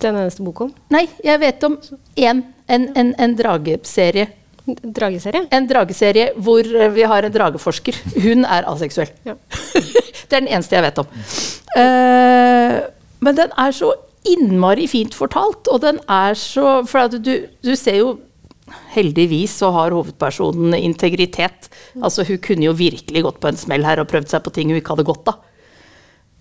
den 0.00 0.16
eneste 0.16 0.44
boka 0.44 0.66
om. 0.66 0.72
Nei, 0.92 1.06
jeg 1.24 1.40
vet 1.40 1.62
om 1.64 1.78
én. 2.16 2.42
En, 2.68 2.88
en, 2.98 3.12
en 3.22 3.36
drageserie. 3.38 4.26
Drageserie? 4.66 5.44
En 5.54 5.68
drageserie 5.70 6.32
hvor 6.42 6.66
eh, 6.66 6.90
vi 6.92 7.04
har 7.06 7.24
en 7.24 7.32
drageforsker. 7.32 7.96
Hun 8.24 8.44
er 8.44 8.66
aseksuell. 8.68 9.12
Ja. 9.28 9.36
det 10.28 10.32
er 10.32 10.40
den 10.40 10.50
eneste 10.50 10.76
jeg 10.76 10.86
vet 10.88 10.98
om. 11.02 11.12
Uh, 11.76 12.80
men 13.22 13.38
den 13.38 13.54
er 13.56 13.76
så 13.76 13.92
innmari 14.26 14.88
fint 14.90 15.14
fortalt, 15.14 15.68
og 15.70 15.84
den 15.84 16.00
er 16.10 16.34
så 16.34 16.80
For 16.88 17.06
at 17.06 17.14
du, 17.22 17.46
du 17.62 17.74
ser 17.78 18.00
jo 18.00 18.16
Heldigvis 18.66 19.58
så 19.60 19.70
har 19.74 19.94
hovedpersonen 19.94 20.74
integritet. 20.74 21.68
Altså 22.02 22.24
Hun 22.26 22.40
kunne 22.42 22.66
jo 22.66 22.78
virkelig 22.78 23.22
gått 23.22 23.42
på 23.42 23.50
en 23.50 23.60
smell 23.60 23.86
her 23.86 24.02
og 24.02 24.08
prøvd 24.10 24.32
seg 24.32 24.42
på 24.42 24.54
ting 24.56 24.72
hun 24.72 24.80
ikke 24.80 24.96
hadde 24.96 25.06
godt 25.06 25.30
av. 25.34 25.44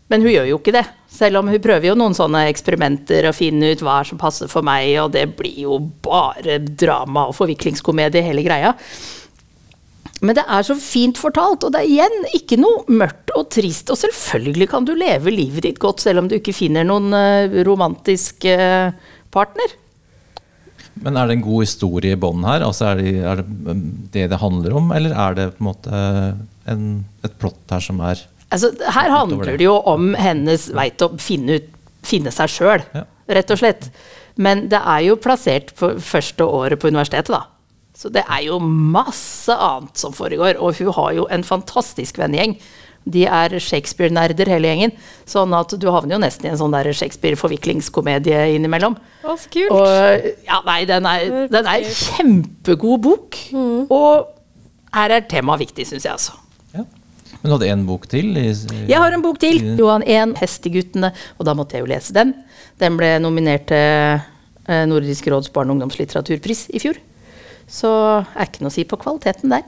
Men 0.09 0.21
hun 0.21 0.33
gjør 0.35 0.47
jo 0.51 0.57
ikke 0.59 0.75
det. 0.75 0.85
Selv 1.09 1.39
om 1.39 1.49
hun 1.49 1.61
prøver 1.61 1.89
jo 1.89 1.97
noen 1.97 2.13
sånne 2.17 2.43
eksperimenter 2.51 3.25
og 3.29 3.37
finner 3.37 3.73
ut 3.73 3.83
hva 3.85 3.99
som 4.05 4.19
passer 4.21 4.49
for 4.51 4.65
meg, 4.65 4.91
og 5.01 5.13
det 5.15 5.25
blir 5.37 5.63
jo 5.63 5.79
bare 6.05 6.59
drama 6.61 7.27
og 7.31 7.37
forviklingskomedie 7.39 8.21
hele 8.25 8.45
greia. 8.45 8.75
Men 10.21 10.37
det 10.37 10.45
er 10.45 10.65
så 10.65 10.75
fint 10.79 11.17
fortalt, 11.19 11.65
og 11.65 11.73
det 11.73 11.81
er 11.81 11.89
igjen 11.89 12.29
ikke 12.37 12.57
noe 12.61 12.85
mørkt 13.01 13.33
og 13.35 13.49
trist. 13.53 13.89
Og 13.93 13.99
selvfølgelig 13.99 14.69
kan 14.71 14.85
du 14.87 14.93
leve 14.97 15.33
livet 15.33 15.65
ditt 15.65 15.81
godt 15.81 16.05
selv 16.05 16.21
om 16.21 16.29
du 16.29 16.37
ikke 16.37 16.55
finner 16.55 16.85
noen 16.87 17.09
eh, 17.17 17.57
romantisk 17.67 18.45
eh, 18.49 18.93
partner. 19.33 19.75
Men 21.03 21.17
er 21.19 21.27
det 21.27 21.35
en 21.37 21.43
god 21.43 21.65
historie 21.65 22.15
i 22.15 22.19
bånn 22.19 22.45
her? 22.47 22.63
Altså 22.63 22.91
er, 22.93 23.01
det, 23.01 23.13
er 23.27 23.41
det 23.41 23.45
um, 23.67 23.81
det 24.13 24.29
det 24.31 24.39
handler 24.41 24.75
om, 24.79 24.91
eller 24.95 25.11
er 25.11 25.35
det 25.35 25.47
på 25.57 25.63
en 25.63 25.67
måte 25.67 26.03
en, 26.71 26.85
et 27.25 27.35
plott 27.41 27.59
her 27.75 27.83
som 27.83 27.99
er 28.05 28.23
Altså, 28.53 28.69
her 28.79 29.09
handler 29.09 29.49
det. 29.49 29.55
det 29.59 29.65
jo 29.65 29.73
om 29.89 30.13
hennes 30.15 30.67
vei 30.77 30.85
til 30.93 31.09
å 31.09 31.17
finne, 31.19 31.57
ut, 31.59 31.65
finne 32.05 32.31
seg 32.31 32.51
sjøl, 32.53 32.83
Ja. 32.95 33.01
rett 33.35 33.51
og 33.51 33.57
slett. 33.59 33.89
Men 34.37 34.67
det 34.71 34.79
er 34.79 35.01
jo 35.07 35.15
plassert 35.19 35.73
på 35.75 35.89
første 35.99 36.45
året 36.45 36.79
på 36.79 36.87
universitetet, 36.93 37.33
da. 37.33 37.41
Så 37.97 38.11
det 38.13 38.23
er 38.29 38.45
jo 38.45 38.59
masse 38.61 39.51
annet 39.51 39.97
som 39.97 40.13
foregår, 40.15 40.59
og 40.61 40.77
hun 40.77 40.93
har 40.93 41.11
jo 41.17 41.25
en 41.31 41.43
fantastisk 41.47 42.17
vennegjeng. 42.21 42.55
De 43.05 43.25
er 43.29 43.53
Shakespeare-nerder 43.61 44.49
hele 44.49 44.71
gjengen, 44.71 44.93
sånn 45.29 45.53
at 45.53 45.75
du 45.77 45.85
havner 45.93 46.15
jo 46.15 46.21
nesten 46.23 46.47
i 46.47 46.51
en 46.53 46.57
sånn 46.57 46.73
der 46.73 46.89
Shakespeare-forviklingskomedie 46.89 48.55
innimellom. 48.55 48.95
Å, 49.21 49.35
så 49.37 49.51
kult. 49.53 49.75
Og, 49.75 50.25
ja, 50.47 50.61
nei, 50.65 50.79
den 50.89 51.05
er, 51.09 51.27
den 51.53 51.69
er 51.69 51.85
kjempegod 51.85 53.03
bok, 53.05 53.37
og 53.93 54.31
her 54.95 55.13
er 55.19 55.27
temaet 55.29 55.67
viktig, 55.67 55.85
syns 55.91 56.07
jeg 56.07 56.15
altså. 56.15 56.33
Ja. 56.73 56.85
Men 57.41 57.51
du 57.51 57.55
hadde 57.59 57.71
en 57.75 57.85
bok 57.85 58.07
til? 58.09 58.31
I, 58.41 58.47
i, 58.49 58.83
Jeg 58.89 59.01
har 59.01 59.13
en 59.13 59.21
bok 59.21 59.37
til. 59.43 59.61
Johan 59.77 60.01
1, 60.01 60.33
'Hesteguttene', 60.39 61.13
og 61.37 61.45
da 61.45 61.53
måtte 61.53 61.77
jeg 61.77 61.85
jo 61.85 61.91
lese 61.93 62.15
den. 62.15 62.33
Den 62.81 62.97
ble 62.97 63.19
nominert 63.21 63.67
til 63.69 64.17
eh, 64.65 64.85
Nordisk 64.89 65.29
råds 65.29 65.51
barne- 65.53 65.69
og 65.69 65.77
ungdomslitteraturpris 65.77 66.71
i 66.73 66.81
fjor. 66.81 66.97
Så 67.69 67.89
er 68.33 68.45
ikke 68.47 68.65
noe 68.65 68.73
å 68.73 68.75
si 68.75 68.85
på 68.85 68.97
kvaliteten 68.97 69.53
der. 69.53 69.65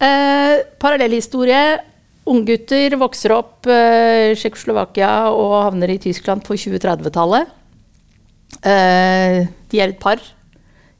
Eh, 0.00 0.64
Parallellhistorie. 0.82 1.78
Unggutter 2.26 2.96
vokser 2.98 3.34
opp 3.36 3.68
i 3.70 4.34
Tsjekkoslovakia 4.34 5.30
og 5.30 5.54
havner 5.68 5.92
i 5.94 6.00
Tyskland 6.02 6.42
på 6.46 6.56
2030-tallet. 6.58 7.52
Eh, 8.66 9.46
de 9.70 9.80
er 9.82 9.92
et 9.92 10.00
par. 10.02 10.22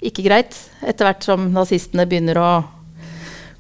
Ikke 0.04 0.24
greit. 0.26 0.54
Etter 0.86 1.08
hvert 1.08 1.26
som 1.26 1.48
nazistene 1.54 2.06
begynner 2.06 2.38
å 2.38 2.50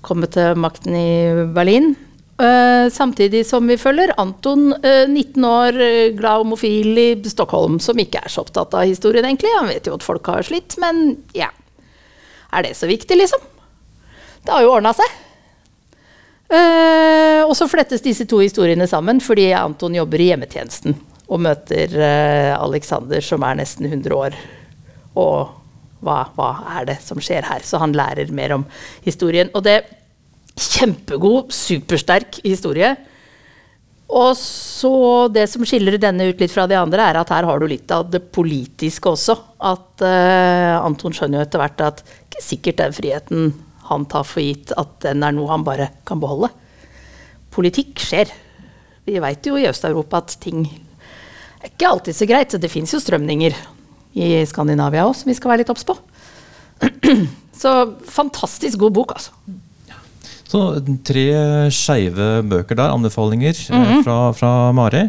komme 0.06 0.28
til 0.30 0.58
makten 0.62 0.94
i 0.94 1.08
Berlin. 1.56 1.94
Eh, 2.36 2.86
samtidig 2.92 3.46
som 3.48 3.66
vi 3.66 3.78
følger 3.80 4.12
Anton, 4.20 4.74
eh, 4.84 5.08
19 5.08 5.44
år, 5.44 5.80
eh, 5.80 6.12
glad 6.12 6.44
homofil 6.44 6.98
i 6.98 7.22
Stockholm, 7.24 7.80
som 7.80 7.96
ikke 7.96 8.20
er 8.22 8.28
så 8.28 8.44
opptatt 8.44 8.74
av 8.74 8.84
historien, 8.84 9.24
egentlig. 9.24 9.56
Han 9.58 9.68
vet 9.68 9.84
jo 9.84 9.94
at 9.94 10.02
folk 10.02 10.26
har 10.26 10.42
slitt, 10.42 10.76
men 10.78 11.24
ja. 11.34 11.48
Er 12.52 12.62
det 12.62 12.76
så 12.76 12.86
viktig, 12.86 13.16
liksom? 13.16 13.40
Det 14.44 14.52
har 14.52 14.62
jo 14.62 14.72
ordna 14.76 14.92
seg. 14.92 15.08
Eh, 16.46 17.42
og 17.42 17.54
så 17.58 17.66
flettes 17.70 18.04
disse 18.04 18.26
to 18.30 18.38
historiene 18.38 18.86
sammen 18.86 19.18
fordi 19.22 19.48
Anton 19.58 19.96
jobber 19.98 20.22
i 20.22 20.28
hjemmetjenesten 20.30 20.94
og 21.26 21.42
møter 21.42 21.90
eh, 21.98 22.52
Alexander, 22.54 23.22
som 23.24 23.42
er 23.42 23.58
nesten 23.58 23.88
100 23.88 24.14
år. 24.14 24.36
Og 25.18 25.56
hva, 26.06 26.20
hva 26.36 26.50
er 26.76 26.90
det 26.92 27.00
som 27.02 27.18
skjer 27.22 27.48
her? 27.48 27.64
Så 27.66 27.80
han 27.82 27.96
lærer 27.96 28.30
mer 28.34 28.54
om 28.60 28.66
historien. 29.06 29.50
Og 29.54 29.64
det 29.66 29.80
Kjempegod, 30.56 31.50
supersterk 31.52 32.38
historie. 32.40 32.94
Og 34.06 34.30
så 34.38 34.92
det 35.34 35.44
som 35.52 35.66
skiller 35.66 35.98
denne 36.00 36.30
ut 36.30 36.40
litt 36.40 36.52
fra 36.52 36.64
de 36.70 36.78
andre, 36.78 37.10
er 37.10 37.18
at 37.20 37.32
her 37.34 37.44
har 37.44 37.60
du 37.60 37.66
litt 37.68 37.90
av 37.92 38.06
det 38.08 38.22
politiske 38.32 39.10
også. 39.10 39.36
At 39.60 40.04
eh, 40.06 40.76
Anton 40.78 41.12
skjønner 41.12 41.42
jo 41.42 41.44
etter 41.44 41.60
hvert 41.60 41.84
at 41.84 42.02
ikke 42.06 42.44
sikkert 42.46 42.80
den 42.80 42.96
friheten 42.96 43.50
han 43.90 44.06
tar 44.10 44.26
for 44.26 44.42
gitt, 44.44 44.72
at 44.76 44.98
den 45.04 45.24
er 45.26 45.34
noe 45.36 45.50
han 45.52 45.64
bare 45.66 45.90
kan 46.08 46.20
beholde. 46.22 46.50
Politikk 47.54 48.02
skjer. 48.02 48.32
Vi 49.06 49.20
veit 49.22 49.46
jo 49.46 49.56
i 49.58 49.68
Øst-Europa 49.70 50.20
at 50.24 50.36
ting 50.42 50.64
er 50.66 51.70
ikke 51.70 51.88
alltid 51.88 52.18
så 52.18 52.28
greit. 52.28 52.56
Det 52.60 52.70
fins 52.72 52.92
jo 52.94 53.00
strømninger 53.02 53.56
i 54.16 54.28
Skandinavia 54.48 55.06
òg 55.06 55.14
som 55.18 55.30
vi 55.30 55.36
skal 55.36 55.52
være 55.52 55.64
litt 55.64 55.72
obs 55.72 55.86
på. 55.86 55.96
Så 57.56 57.70
fantastisk 58.12 58.82
god 58.82 58.92
bok, 58.98 59.14
altså. 59.16 59.32
Så 60.46 60.60
tre 61.08 61.24
skeive 61.74 62.26
bøker 62.46 62.76
der, 62.78 62.92
anbefalinger 62.92 63.56
mm 63.72 63.84
-hmm. 63.84 64.04
fra, 64.04 64.32
fra 64.32 64.72
Mari. 64.72 65.08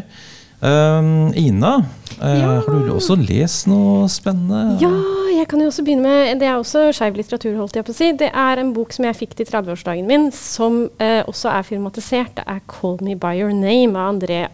Um, 0.60 1.32
Ina, 1.38 1.84
eh, 2.20 2.40
Ja. 2.40 2.46
har 2.60 2.80
du 2.86 2.90
også 2.92 3.14
lest 3.14 3.68
noe 3.70 4.08
spennende? 4.10 4.78
Ja, 4.82 4.90
jeg 5.38 5.46
kan 5.48 5.60
jo 5.60 5.68
også 5.70 5.84
begynne 5.86 6.02
med 6.02 6.40
Det 6.40 6.48
er 6.48 6.56
også 6.58 6.88
skeiv 6.92 7.14
litteratur, 7.14 7.56
holdt 7.56 7.76
jeg 7.76 7.84
på 7.86 7.92
å 7.92 7.94
si. 7.94 8.10
Det 8.12 8.30
er 8.34 8.58
en 8.58 8.72
bok 8.74 8.92
som 8.92 9.04
jeg 9.04 9.14
fikk 9.14 9.36
til 9.36 9.46
30-årsdagen 9.46 10.06
min, 10.06 10.32
som 10.32 10.88
eh, 10.98 11.22
også 11.22 11.48
er 11.52 11.62
filmatisert. 11.62 12.34
Det 12.34 12.44
er 12.46 12.60
'Call 12.66 12.98
Me 13.00 13.14
By 13.14 13.38
Your 13.38 13.52
Name' 13.52 13.96
av 13.96 14.14
André 14.14 14.48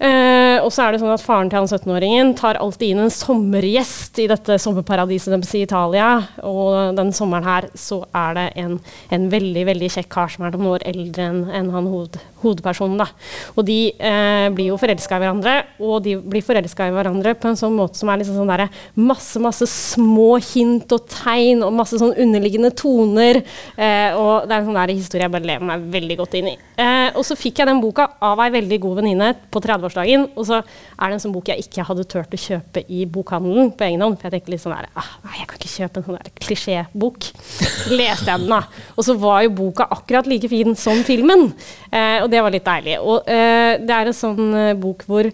Eh, 0.04 0.58
og 0.60 0.68
så 0.74 0.84
er 0.84 0.94
det 0.94 1.00
sånn 1.00 1.14
at 1.14 1.24
Faren 1.24 1.48
til 1.52 1.62
han 1.62 1.70
17-åringen 1.70 2.34
tar 2.36 2.58
alltid 2.60 2.92
inn 2.92 3.04
en 3.06 3.14
sommergjest 3.14 4.20
i 4.20 4.26
dette 4.28 4.58
sommerparadiset 4.60 5.32
deres 5.32 5.54
i 5.56 5.64
Italia. 5.64 6.10
Og 6.44 6.98
den 6.98 7.14
sommeren 7.16 7.48
her 7.48 7.70
så 7.80 8.02
er 8.10 8.36
det 8.40 8.48
en, 8.60 8.80
en 9.16 9.30
veldig 9.32 9.64
veldig 9.70 9.92
kjekk 9.96 10.10
kar 10.12 10.34
som 10.34 10.44
er 10.44 10.58
noen 10.58 10.74
år 10.74 10.88
eldre 10.92 11.30
enn 11.30 11.44
en 11.56 11.72
han 11.76 11.88
hoved, 11.88 12.20
hovedpersonen. 12.44 13.00
da. 13.02 13.08
Og 13.56 13.66
de 13.68 13.78
eh, 13.98 14.48
blir 14.54 14.72
jo 14.72 14.80
forelska 14.82 15.18
i 15.18 15.24
hverandre, 15.24 15.56
og 15.84 16.04
de 16.06 16.16
blir 16.18 16.46
forelska 16.46 16.90
i 16.90 16.94
hverandre 16.96 17.36
på 17.40 17.50
en 17.50 17.60
sånn 17.60 17.76
måte 17.78 18.00
som 18.00 18.12
er 18.12 18.22
liksom 18.22 18.38
sånn 18.40 18.52
der, 18.52 18.68
masse, 18.96 19.42
masse 19.44 19.68
små 19.70 20.38
hint 20.52 20.92
og 20.96 21.08
tegn 21.12 21.64
og 21.66 21.74
masse 21.78 22.00
sånn 22.02 22.16
underliggende 22.20 22.74
toner. 22.78 23.42
Eh, 23.76 24.12
og 24.18 24.48
det 24.48 24.56
er 24.56 24.60
en 24.60 24.70
sånn 24.70 24.80
der 24.82 24.96
historie 24.96 25.28
jeg 25.28 25.34
bare 25.34 25.50
lever 25.50 25.70
meg 25.70 25.88
veldig 25.94 26.20
godt 26.22 26.38
inn 26.40 26.52
i. 26.54 26.56
Eh, 26.80 27.10
og 27.14 27.26
så 27.28 27.38
fikk 27.40 27.62
jeg 27.62 27.70
den 27.70 27.82
boka 27.84 28.08
av 28.24 28.42
ei 28.44 28.50
veldig 28.54 28.80
god 28.84 29.02
venninne 29.02 29.32
på 29.54 29.62
30-årsdagen, 29.64 30.30
og 30.34 30.48
så 30.50 30.60
er 30.60 31.06
det 31.06 31.18
en 31.18 31.24
sånn 31.24 31.36
bok 31.36 31.52
jeg 31.52 31.66
ikke 31.66 31.86
hadde 31.88 32.08
turt 32.10 32.34
å 32.34 32.40
kjøpe 32.40 32.84
i 32.90 33.04
bokhandelen 33.10 33.74
på 33.78 33.88
egen 33.88 34.04
hånd. 34.06 34.20
For 34.20 34.30
jeg 34.30 34.40
tenkte 34.40 34.54
litt 34.54 34.64
sånn 34.64 34.76
der, 34.76 34.90
ah, 35.00 35.12
nei, 35.26 35.38
jeg 35.40 35.50
kan 35.50 35.62
ikke 35.62 35.74
kjøpe 35.74 36.02
en 36.02 36.08
sånn 36.08 36.20
der 36.20 36.34
klisjébok. 36.48 37.30
Leste 37.98 38.32
jeg 38.32 38.44
den, 38.44 38.50
da. 38.52 38.62
Og 38.98 39.08
så 39.08 39.18
var 39.20 39.44
jo 39.46 39.54
boka 39.58 39.88
akkurat 39.94 40.30
like 40.30 40.50
fin 40.52 40.78
som 40.80 41.04
filmen. 41.08 41.50
Eh, 41.94 42.20
og 42.24 42.32
det 42.34 42.42
var 42.44 42.54
litt 42.54 42.66
deilig. 42.68 42.98
Og 43.02 43.30
eh, 43.30 43.75
det 43.82 43.98
er 43.98 44.10
en 44.10 44.18
sånn 44.18 44.56
eh, 44.58 44.74
bok 44.80 45.06
hvor 45.10 45.30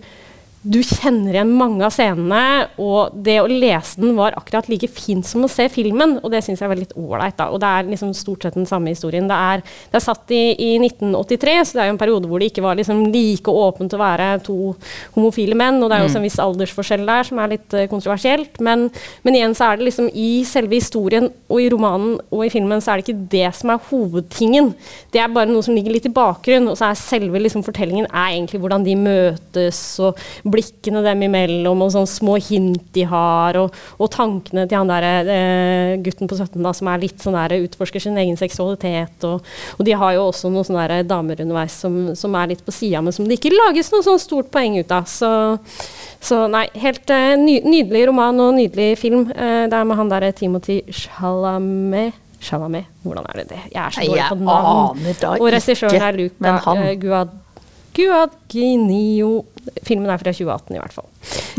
du 0.61 0.81
kjenner 0.83 1.37
igjen 1.37 1.51
mange 1.55 1.85
av 1.87 1.93
scenene, 1.95 2.67
og 2.83 3.13
det 3.15 3.37
å 3.39 3.47
lese 3.47 4.01
den 4.01 4.17
var 4.17 4.35
akkurat 4.35 4.67
like 4.67 4.89
fint 4.91 5.23
som 5.23 5.45
å 5.45 5.49
se 5.51 5.69
filmen, 5.71 6.17
og 6.19 6.33
det 6.33 6.41
syns 6.43 6.59
jeg 6.59 6.67
var 6.71 6.79
litt 6.79 6.91
ålreit. 6.99 7.39
Og 7.47 7.61
det 7.63 7.69
er 7.69 7.87
liksom 7.87 8.11
stort 8.17 8.43
sett 8.43 8.57
den 8.57 8.67
samme 8.67 8.91
historien. 8.91 9.29
Det 9.29 9.37
er, 9.39 9.63
det 9.63 9.99
er 9.99 10.03
satt 10.03 10.33
i, 10.35 10.41
i 10.59 10.71
1983, 10.83 11.53
så 11.63 11.77
det 11.77 11.83
er 11.83 11.89
jo 11.89 11.93
en 11.95 12.01
periode 12.01 12.27
hvor 12.27 12.43
det 12.43 12.49
ikke 12.51 12.63
var 12.65 12.75
liksom 12.75 13.05
like 13.13 13.53
åpent 13.53 13.95
å 13.95 14.01
være 14.01 14.27
to 14.49 14.57
homofile 15.15 15.55
menn, 15.59 15.79
og 15.79 15.87
det 15.87 15.95
er 15.95 16.03
jo 16.03 16.09
også 16.09 16.19
en 16.19 16.27
viss 16.27 16.41
aldersforskjell 16.43 17.07
der 17.07 17.29
som 17.29 17.39
er 17.39 17.53
litt 17.55 17.77
eh, 17.77 17.87
kontroversielt, 17.91 18.59
men, 18.65 18.89
men 19.23 19.39
igjen 19.39 19.55
så 19.55 19.69
er 19.69 19.79
det 19.79 19.87
liksom 19.87 20.11
i 20.11 20.43
selve 20.49 20.75
historien 20.75 21.31
og 21.47 21.63
i 21.63 21.69
romanen 21.71 22.17
og 22.35 22.43
i 22.43 22.51
filmen 22.51 22.83
så 22.83 22.91
er 22.91 22.99
det 22.99 23.07
ikke 23.07 23.29
det 23.31 23.53
som 23.55 23.71
er 23.71 23.87
hovedtingen. 23.87 24.73
Det 25.15 25.23
er 25.23 25.31
bare 25.31 25.47
noe 25.47 25.63
som 25.63 25.77
ligger 25.77 25.95
litt 25.95 26.11
i 26.11 26.13
bakgrunnen, 26.13 26.67
og 26.67 26.75
så 26.79 26.89
er 26.91 26.99
selve 26.99 27.39
liksom 27.39 27.63
fortellingen 27.63 28.11
er 28.11 28.35
egentlig 28.35 28.59
hvordan 28.59 28.83
de 28.83 28.99
møtes, 28.99 29.81
og 30.03 30.19
blikkene 30.51 31.03
dem 31.05 31.25
imellom, 31.27 31.83
og 31.85 31.93
sånne 31.93 32.11
små 32.11 32.37
hint 32.49 32.89
de 32.95 33.05
har, 33.09 33.59
og, 33.61 33.75
og 33.99 34.11
tankene 34.13 34.65
til 34.69 34.79
han 34.79 34.91
der 34.91 35.07
eh, 35.23 35.95
gutten 36.05 36.29
på 36.29 36.37
17 36.37 36.57
da, 36.63 36.73
som 36.75 36.91
er 36.91 37.03
litt 37.03 37.23
sånn 37.23 37.37
der 37.37 37.57
utforsker 37.59 38.03
sin 38.03 38.19
egen 38.21 38.37
seksualitet, 38.39 39.25
og, 39.27 39.45
og 39.77 39.87
de 39.87 39.97
har 39.97 40.15
jo 40.17 40.27
også 40.29 40.51
noen 40.53 40.67
sånne 40.67 40.87
der 40.91 41.09
damer 41.09 41.41
underveis 41.43 41.79
som, 41.83 41.99
som 42.17 42.37
er 42.39 42.53
litt 42.53 42.63
på 42.65 42.75
sida, 42.75 43.03
men 43.05 43.15
som 43.15 43.27
det 43.27 43.39
ikke 43.39 43.53
lages 43.55 43.91
noe 43.93 44.05
sånn 44.05 44.21
stort 44.21 44.51
poeng 44.53 44.79
ut 44.79 44.93
av. 44.95 45.09
Så, 45.09 45.29
så 46.23 46.45
nei, 46.51 46.65
helt 46.81 47.09
eh, 47.13 47.35
ny, 47.39 47.59
nydelig 47.65 48.07
roman 48.09 48.39
og 48.43 48.55
nydelig 48.57 48.93
film. 49.01 49.27
Eh, 49.31 49.65
det 49.69 49.77
er 49.77 49.87
med 49.87 49.99
han 49.99 50.11
derre 50.11 50.33
Timothy 50.35 50.81
Chalamet. 50.93 52.17
Chalamet, 52.39 52.87
hvordan 53.03 53.25
er 53.27 53.41
det 53.41 53.49
det? 53.49 53.61
Jeg 53.73 53.81
er 53.83 53.91
så 53.91 54.05
dårlig 54.07 54.27
på 54.29 54.37
navn. 54.47 55.07
Og 55.41 55.49
regissøren 55.51 56.05
er 56.07 56.19
Luca 56.21 56.75
eh, 56.77 56.93
Guad 57.01 57.33
Guadgnio 57.95 59.45
Filmen 59.85 60.09
er 60.09 60.17
fra 60.17 60.31
2018, 60.33 60.73
i 60.73 60.79
hvert 60.81 60.93
fall. 60.95 61.05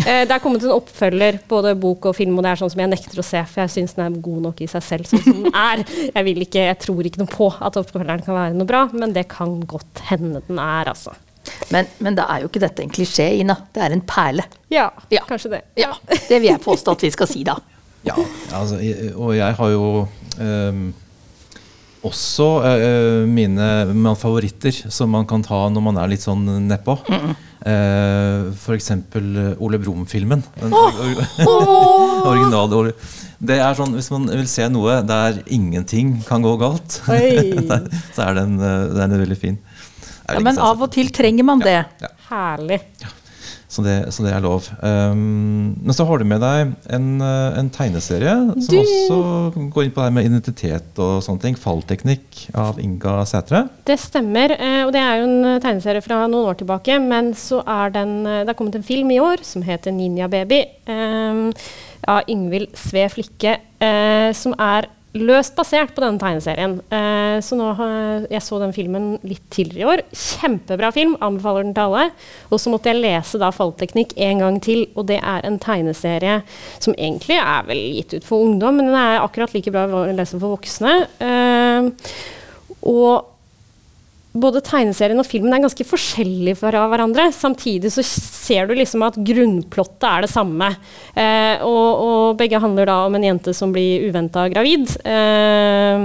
Eh, 0.02 0.22
det 0.26 0.32
er 0.34 0.40
kommet 0.42 0.64
en 0.66 0.72
oppfølger, 0.74 1.36
både 1.50 1.76
bok 1.78 2.08
og 2.10 2.16
film, 2.16 2.38
og 2.40 2.42
det 2.46 2.50
er 2.54 2.58
sånn 2.58 2.72
som 2.72 2.80
jeg 2.82 2.90
nekter 2.90 3.20
å 3.22 3.24
se, 3.26 3.42
for 3.46 3.62
jeg 3.62 3.70
syns 3.76 3.94
den 3.94 4.06
er 4.06 4.16
god 4.24 4.40
nok 4.48 4.62
i 4.64 4.68
seg 4.72 4.82
selv 4.82 5.06
sånn 5.10 5.22
som 5.22 5.42
den 5.44 5.54
er. 5.54 5.84
Jeg, 6.08 6.24
vil 6.26 6.40
ikke, 6.42 6.64
jeg 6.72 6.78
tror 6.82 7.06
ikke 7.06 7.20
noe 7.22 7.30
på 7.30 7.50
at 7.60 7.78
oppfølgeren 7.78 8.24
kan 8.26 8.34
være 8.34 8.56
noe 8.58 8.66
bra, 8.66 8.80
men 8.96 9.14
det 9.14 9.28
kan 9.30 9.60
godt 9.70 10.02
hende 10.08 10.42
den 10.48 10.58
er, 10.58 10.90
altså. 10.90 11.14
Men, 11.70 11.86
men 12.02 12.18
da 12.18 12.26
er 12.34 12.42
jo 12.42 12.50
ikke 12.50 12.64
dette 12.64 12.82
en 12.84 12.90
klisjé, 12.92 13.28
Ina. 13.44 13.54
Det 13.74 13.84
er 13.84 13.94
en 13.94 14.02
perle. 14.10 14.44
Ja, 14.74 14.88
Ja. 15.12 15.22
kanskje 15.28 15.52
det. 15.54 15.62
Ja, 15.78 15.92
Det 16.08 16.40
vil 16.40 16.50
jeg 16.50 16.60
påstå 16.64 16.96
at 16.98 17.06
vi 17.06 17.12
skal 17.14 17.30
si 17.30 17.44
da. 17.46 17.54
Ja, 18.08 18.16
altså, 18.56 18.80
og 19.20 19.34
jeg 19.36 19.54
har 19.60 19.70
jo 19.76 20.08
ehm, 20.40 20.86
også 22.06 22.46
uh, 22.64 23.26
mine, 23.28 24.14
favoritter 24.16 24.72
som 24.90 25.10
man 25.12 25.26
kan 25.28 25.42
ta 25.44 25.66
når 25.68 25.82
man 25.84 25.98
er 26.00 26.08
litt 26.12 26.22
sånn 26.24 26.46
nedpå. 26.68 26.94
Uh, 27.60 28.48
F.eks. 28.56 28.90
Ole 29.60 29.80
Brumm-filmen. 29.82 30.42
Oh! 30.64 31.02
or- 31.44 32.24
Original 32.32 32.72
Ole. 32.78 32.94
Det 33.40 33.56
er 33.60 33.76
sånn, 33.76 33.94
Hvis 33.96 34.10
man 34.12 34.26
vil 34.28 34.48
se 34.48 34.66
noe 34.72 34.98
der 35.08 35.38
ingenting 35.52 36.18
kan 36.28 36.44
gå 36.44 36.54
galt, 36.60 36.98
så 37.04 38.26
er 38.26 38.36
den, 38.36 38.56
eh, 38.60 38.82
den 38.96 39.14
er 39.16 39.22
veldig 39.24 39.38
fin. 39.40 39.56
Er 40.28 40.36
Ja, 40.36 40.42
men 40.44 40.56
ikke 40.56 40.66
av 40.72 40.84
og 40.84 40.92
til 40.94 41.08
trenger 41.16 41.46
man 41.48 41.62
det. 41.64 41.78
Herlig. 42.28 42.80
Så 43.70 43.84
det, 43.86 43.92
så 44.10 44.24
det 44.26 44.32
er 44.34 44.42
lov. 44.42 44.66
Um, 44.82 45.76
men 45.78 45.94
så 45.94 46.02
har 46.08 46.18
du 46.18 46.24
med 46.26 46.40
deg 46.42 46.72
en, 46.90 47.04
eh, 47.22 47.58
en 47.60 47.68
tegneserie 47.70 48.32
som 48.58 48.74
Du- 48.74 48.80
også 48.82 49.70
går 49.70 49.84
inn 49.86 49.92
på 49.94 50.02
det 50.02 50.12
med 50.16 50.26
identitet 50.26 50.98
og 50.98 51.20
sånne 51.22 51.40
ting. 51.44 51.54
Fallteknikk 51.54 52.48
av 52.58 52.80
Inga 52.82 53.20
Sætre. 53.30 53.68
Det 53.86 53.94
stemmer, 54.02 54.50
eh, 54.58 54.82
og 54.86 54.90
det 54.92 55.00
er 55.04 55.20
jo 55.20 55.28
en 55.28 55.44
eh, 55.52 55.60
tegneserie 55.62 56.02
fra 56.02 56.26
noen 56.26 56.50
år 56.50 56.58
tilbake. 56.64 56.98
Men 57.00 57.30
så 57.38 57.62
er 57.62 57.90
den, 57.94 58.24
det 58.24 58.48
har 58.50 58.58
kommet 58.58 58.74
en 58.74 58.82
film 58.90 59.10
i 59.14 59.20
år 59.22 59.44
som 59.46 59.62
heter 59.62 59.94
Ninja 59.94 60.26
Baby. 60.28 60.64
eh, 60.90 61.52
av 62.08 62.22
Yngvild 62.28 62.74
Sve 62.74 63.06
Flikke, 63.12 63.58
eh, 63.80 64.32
som 64.32 64.54
er 64.58 64.86
løst 65.16 65.56
basert 65.58 65.94
på 65.94 66.02
denne 66.04 66.20
tegneserien. 66.22 66.76
Eh, 66.92 67.38
så 67.42 67.56
nå 67.58 67.70
har 67.78 68.26
jeg 68.30 68.42
så 68.46 68.60
den 68.62 68.74
filmen 68.74 69.08
litt 69.26 69.42
tidligere 69.50 69.80
i 69.80 69.88
år. 69.94 70.02
Kjempebra 70.14 70.92
film, 70.94 71.16
anbefaler 71.24 71.66
den 71.66 71.74
til 71.74 71.88
alle. 71.88 72.04
Og 72.50 72.62
så 72.62 72.72
måtte 72.72 72.92
jeg 72.92 73.02
lese 73.02 73.40
da 73.42 73.50
Fallteknikk 73.54 74.14
en 74.28 74.44
gang 74.44 74.60
til, 74.62 74.84
og 74.94 75.08
det 75.10 75.18
er 75.18 75.46
en 75.46 75.58
tegneserie 75.62 76.40
som 76.78 76.94
egentlig 76.94 77.40
er 77.40 77.66
vel 77.66 77.82
gitt 77.98 78.14
ut 78.18 78.28
for 78.28 78.46
ungdom, 78.46 78.78
men 78.78 78.90
den 78.90 79.00
er 79.00 79.24
akkurat 79.24 79.54
like 79.56 79.74
bra 79.74 79.88
å 79.88 80.06
lese 80.14 80.38
for 80.38 80.58
voksne. 80.58 80.94
Eh, 81.26 81.90
og 82.90 83.29
både 84.30 84.60
tegneserien 84.62 85.18
og 85.18 85.26
filmen 85.26 85.54
er 85.54 85.62
ganske 85.64 85.84
forskjellige 85.86 86.60
fra 86.60 86.84
hverandre. 86.90 87.26
Samtidig 87.34 87.90
så 87.90 88.04
ser 88.06 88.68
du 88.68 88.76
liksom 88.78 89.02
at 89.02 89.18
grunnplottet 89.18 90.06
er 90.06 90.24
det 90.24 90.30
samme. 90.30 90.68
Eh, 91.18 91.62
og, 91.66 92.04
og 92.04 92.38
begge 92.38 92.60
handler 92.62 92.86
da 92.86 92.98
om 93.08 93.16
en 93.18 93.26
jente 93.26 93.54
som 93.56 93.72
blir 93.74 94.06
uventa 94.06 94.46
gravid. 94.52 94.86
Eh, 95.02 96.04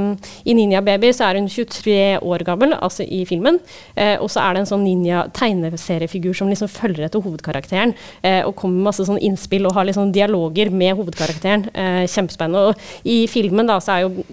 I 0.50 0.56
Ninja 0.58 0.82
Baby 0.86 1.12
så 1.14 1.28
er 1.28 1.40
hun 1.40 1.52
23 1.52 2.00
år 2.26 2.46
gammel, 2.48 2.74
altså 2.74 3.06
i 3.06 3.22
filmen. 3.30 3.60
Eh, 3.94 4.16
og 4.18 4.32
så 4.34 4.42
er 4.42 4.56
det 4.56 4.64
en 4.64 4.72
sånn 4.74 4.86
ninja-tegneseriefigur 4.88 6.34
som 6.38 6.50
liksom 6.50 6.72
følger 6.72 7.06
etter 7.06 7.22
hovedkarakteren. 7.22 7.94
Eh, 8.26 8.42
og 8.42 8.56
kommer 8.58 8.80
med 8.80 8.90
masse 8.90 9.06
sånn 9.06 9.22
innspill 9.22 9.70
og 9.70 9.78
har 9.78 9.86
liksom 9.86 10.10
dialoger 10.16 10.74
med 10.74 10.98
hovedkarakteren. 10.98 11.70
Eh, 11.78 12.04
kjempespennende. 12.10 12.72
Og 12.74 13.06
i 13.06 13.22
filmen 13.30 13.70
da 13.70 13.78
så 13.84 14.00
er 14.00 14.08
jo 14.08 14.26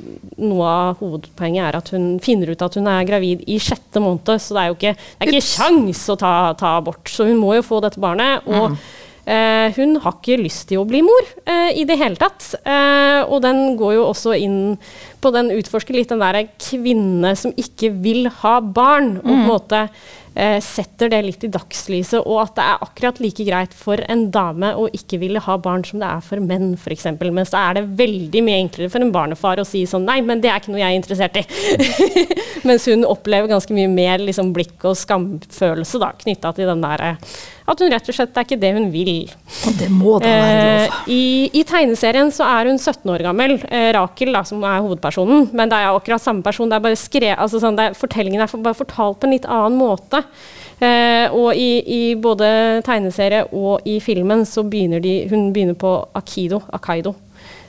noe 0.43 0.67
av 0.69 0.99
hovedpoenget 1.03 1.69
er 1.69 1.79
at 1.79 1.93
hun 1.95 2.09
finner 2.23 2.53
ut 2.53 2.65
at 2.65 2.79
hun 2.79 2.89
er 2.91 3.07
gravid 3.09 3.45
i 3.51 3.59
sjette 3.63 4.03
måned, 4.03 4.35
så 4.43 4.57
det 4.57 4.65
er 4.65 4.73
jo 4.73 4.79
ikke, 4.79 4.97
det 4.97 5.29
er 5.29 5.33
ikke 5.33 5.47
sjans 5.53 6.03
å 6.13 6.19
ta, 6.21 6.35
ta 6.59 6.77
abort. 6.81 7.07
Så 7.11 7.29
hun 7.29 7.41
må 7.41 7.57
jo 7.59 7.65
få 7.67 7.81
dette 7.85 8.03
barnet. 8.03 8.47
og 8.51 8.77
eh, 9.25 9.73
hun 9.77 9.97
har 10.03 10.17
ikke 10.19 10.41
lyst 10.41 10.69
til 10.71 10.83
å 10.83 10.87
bli 10.89 11.03
mor 11.07 11.29
uh, 11.47 11.71
i 11.71 11.85
det 11.89 11.99
hele 12.01 12.19
tatt. 12.21 12.53
Uh, 12.67 13.23
og 13.29 13.43
den 13.45 13.77
går 13.81 13.97
jo 13.99 14.09
også 14.09 14.35
inn 14.39 14.61
på 15.23 15.31
den 15.35 15.53
utforsker 15.55 15.97
litt 15.97 16.11
den 16.11 16.23
der 16.23 16.43
kvinne 16.59 17.35
som 17.39 17.55
ikke 17.59 17.93
vil 18.03 18.27
ha 18.43 18.59
barn. 18.61 19.17
og 19.23 19.29
på 19.29 19.37
en 19.37 19.47
måte 19.47 19.85
eh, 19.87 20.03
setter 20.65 21.11
det 21.13 21.19
litt 21.27 21.45
i 21.45 21.51
dagslyset, 21.53 22.23
og 22.25 22.39
at 22.45 22.55
det 22.57 22.65
er 22.65 22.85
akkurat 22.87 23.19
like 23.21 23.45
greit 23.45 23.75
for 23.77 24.01
en 24.11 24.27
dame 24.33 24.73
å 24.79 24.87
ikke 24.97 25.21
ville 25.21 25.43
ha 25.45 25.57
barn 25.61 25.85
som 25.85 26.01
det 26.01 26.09
er 26.09 26.23
for 26.25 26.41
menn, 26.41 26.73
f.eks. 26.79 27.09
Mens 27.21 27.53
da 27.53 27.67
er 27.69 27.81
det 27.81 27.85
veldig 28.01 28.45
mye 28.47 28.63
enklere 28.63 28.93
for 28.93 29.05
en 29.05 29.13
barnefar 29.15 29.61
å 29.61 29.67
si 29.69 29.85
sånn 29.89 30.07
Nei, 30.09 30.19
men 30.25 30.41
det 30.43 30.51
er 30.51 30.63
ikke 30.63 30.73
noe 30.73 30.83
jeg 30.83 30.91
er 30.91 30.99
interessert 30.99 31.39
i. 31.39 31.45
Mens 32.69 32.87
hun 32.91 33.07
opplever 33.09 33.51
ganske 33.51 33.75
mye 33.77 33.91
mer 33.91 34.23
liksom, 34.23 34.53
blikk 34.57 34.87
og 34.89 34.99
skamfølelse 34.99 36.13
knytta 36.23 36.53
til 36.57 36.71
den 36.71 36.83
der 36.83 37.05
eh, 37.07 37.35
At 37.69 37.79
hun 37.79 37.93
rett 37.93 38.09
og 38.11 38.17
slett 38.17 38.33
det 38.35 38.41
er 38.43 38.47
ikke 38.49 38.61
det 38.63 38.73
hun 38.75 38.89
vil. 38.91 39.11
Og 39.69 39.77
det 39.79 39.89
må 39.95 40.17
da 40.23 40.27
være 40.33 40.63
lov. 40.63 40.97
Eh, 40.97 41.13
i, 41.15 41.21
I 41.61 41.63
tegneserien 41.69 42.33
så 42.35 42.47
er 42.49 42.71
hun 42.73 42.79
17 42.81 43.13
år 43.15 43.23
gammel, 43.29 43.55
eh, 43.71 43.91
Rakel, 43.95 44.33
da, 44.35 44.43
som 44.49 44.65
er 44.67 44.81
hovedpersonen. 44.83 45.49
Men 45.55 45.71
det 45.71 45.79
er 45.79 45.93
akkurat 45.93 46.23
samme 46.25 46.43
person. 46.43 46.69
det 46.73 46.81
er 46.81 46.87
bare 46.89 46.99
skre, 46.99 47.37
altså 47.37 47.61
sånn, 47.63 47.79
er, 47.79 47.95
Fortellingen 47.99 48.43
er 48.43 48.51
for, 48.51 48.59
bare 48.65 48.75
fortalt 48.79 49.21
på 49.23 49.29
en 49.31 49.37
litt 49.37 49.47
annen 49.47 49.79
måte. 49.79 50.25
Eh, 50.83 51.31
og 51.31 51.55
i, 51.55 51.69
i 51.87 52.01
både 52.19 52.83
tegneserie 52.83 53.45
og 53.55 53.85
i 53.87 54.01
filmen 54.03 54.43
så 54.49 54.65
begynner 54.67 54.99
de 55.05 55.13
Hun 55.31 55.53
begynner 55.55 55.77
på 55.79 55.93
akido, 56.19 56.59
akaido. 56.75 57.13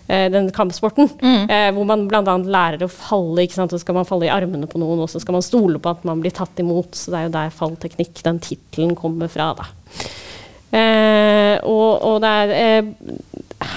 eh, 0.08 0.26
Den 0.34 0.50
kampsporten, 0.52 1.12
eh, 1.22 1.70
hvor 1.76 1.86
man 1.86 2.08
bl.a. 2.10 2.24
lærer 2.42 2.82
å 2.82 2.90
falle. 2.90 3.46
ikke 3.46 3.60
sant? 3.60 3.70
Så 3.76 3.84
skal 3.84 3.94
man 4.00 4.10
falle 4.10 4.26
i 4.26 4.34
armene 4.34 4.66
på 4.66 4.82
noen, 4.82 5.04
og 5.06 5.12
så 5.14 5.22
skal 5.22 5.38
man 5.38 5.46
stole 5.46 5.78
på 5.78 5.94
at 5.94 6.02
man 6.10 6.22
blir 6.26 6.34
tatt 6.34 6.58
imot. 6.64 6.98
Så 6.98 7.14
det 7.14 7.20
er 7.22 7.30
jo 7.30 7.36
der 7.38 7.54
fallteknikk, 7.54 8.24
den 8.26 8.42
tittelen, 8.42 8.96
kommer 8.98 9.30
fra. 9.30 9.52
da. 9.62 9.70
Eh, 10.74 11.58
og, 11.70 12.02
og 12.02 12.22
det 12.24 12.30
er 12.30 12.54
eh, 12.58 12.86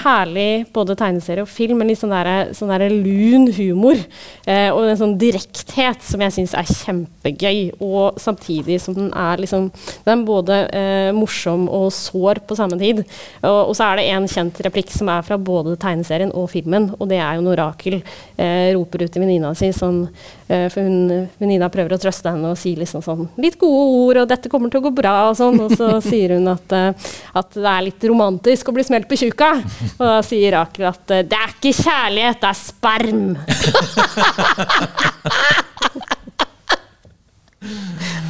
herlig 0.03 0.67
både 0.75 0.95
tegneserie 0.99 1.45
og 1.45 1.51
film, 1.51 1.79
men 1.81 1.91
litt 1.91 2.01
sånn, 2.01 2.13
der, 2.13 2.53
sånn 2.57 2.71
der 2.73 2.87
lun 2.93 3.49
humor. 3.57 3.99
Eh, 4.47 4.69
og 4.71 4.87
en 4.87 4.99
sånn 4.99 5.17
direkthet 5.19 6.03
som 6.05 6.23
jeg 6.23 6.35
syns 6.35 6.55
er 6.57 6.69
kjempegøy. 6.71 7.61
Og 7.83 8.19
samtidig 8.21 8.79
som 8.83 8.95
den 8.97 9.11
er 9.15 9.41
liksom 9.41 9.69
Den 10.05 10.21
er 10.21 10.25
både 10.27 10.57
eh, 10.75 11.11
morsom 11.15 11.67
og 11.71 11.89
sår 11.93 12.41
på 12.47 12.55
samme 12.57 12.77
tid. 12.79 13.03
Og, 13.41 13.71
og 13.71 13.75
så 13.77 13.89
er 13.89 13.99
det 13.99 14.07
en 14.13 14.27
kjent 14.31 14.59
replikk 14.65 14.91
som 14.93 15.09
er 15.11 15.25
fra 15.27 15.37
både 15.39 15.75
tegneserien 15.79 16.31
og 16.35 16.49
filmen, 16.51 16.89
og 16.97 17.09
det 17.11 17.19
er 17.21 17.37
jo 17.37 17.45
når 17.45 17.59
Rakel 17.61 17.97
eh, 17.99 18.73
roper 18.75 19.05
ut 19.05 19.13
til 19.13 19.23
venninna 19.23 19.53
si 19.57 19.69
sånn 19.75 20.03
eh, 20.05 20.67
For 20.71 20.83
hun, 20.83 21.27
venninna 21.39 21.69
prøver 21.73 21.95
å 21.95 22.01
trøste 22.01 22.31
henne 22.31 22.51
og 22.53 22.59
sier 22.59 22.79
liksom 22.81 23.03
sånn 23.05 23.27
Litt 23.41 23.57
gode 23.61 23.83
ord, 24.01 24.21
og 24.23 24.31
dette 24.31 24.51
kommer 24.51 24.71
til 24.71 24.81
å 24.81 24.87
gå 24.87 24.93
bra, 24.95 25.15
og 25.29 25.37
sånn. 25.39 25.59
Og 25.63 25.73
så 25.77 25.97
sier 26.05 26.35
hun 26.37 26.47
at, 26.51 26.75
eh, 26.75 27.09
at 27.37 27.57
det 27.57 27.73
er 27.73 27.85
litt 27.89 28.07
romantisk 28.09 28.69
å 28.69 28.75
bli 28.75 28.85
smelt 28.87 29.09
på 29.09 29.19
tjuka. 29.19 29.53
Og 29.99 30.05
da 30.05 30.19
sier 30.25 30.55
Rakel 30.57 30.89
at 30.89 31.15
eh, 31.15 31.25
det 31.27 31.37
er 31.37 31.55
ikke 31.55 31.73
kjærlighet, 31.81 32.41
det 32.43 32.49
er 32.51 32.59
sperm. 32.61 33.23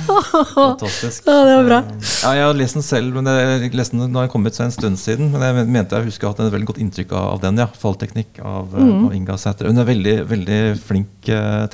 Fantastisk. 0.08 1.24
Ja, 1.28 1.44
det 1.46 1.56
var 1.56 1.66
bra. 1.68 1.80
Ja, 2.24 2.32
jeg 2.38 2.46
har 2.48 2.58
lest 2.58 2.78
den 2.78 2.86
selv, 2.86 3.18
men 3.18 3.28
jeg 3.30 3.72
leste 3.76 3.98
den 3.98 4.14
da 4.16 4.24
den 4.24 4.32
kom 4.32 4.48
ut 4.48 4.60
en 4.64 4.74
stund 4.74 5.00
siden. 5.02 5.32
Men 5.34 5.44
jeg 5.44 5.68
mente 5.68 6.00
jeg 6.00 6.10
husker 6.10 6.30
at 6.30 6.38
jeg 6.38 6.46
hadde 6.46 6.52
et 6.52 6.56
veldig 6.56 6.70
godt 6.72 6.82
inntrykk 6.84 7.16
av, 7.20 7.40
den. 7.44 7.62
ja, 7.62 7.68
Fallteknikk 7.82 8.40
av, 8.42 8.74
mm. 8.74 9.06
av 9.08 9.16
Inga 9.18 9.38
Sæter 9.42 9.70
Hun 9.70 9.82
er 9.82 9.90
veldig, 9.90 10.16
veldig 10.32 10.60
flink 10.82 11.32
uh, 11.32 11.68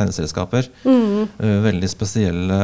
Mm. 0.84 1.28
Eh, 1.40 1.58
veldig 1.64 1.90
spesielle 1.92 2.58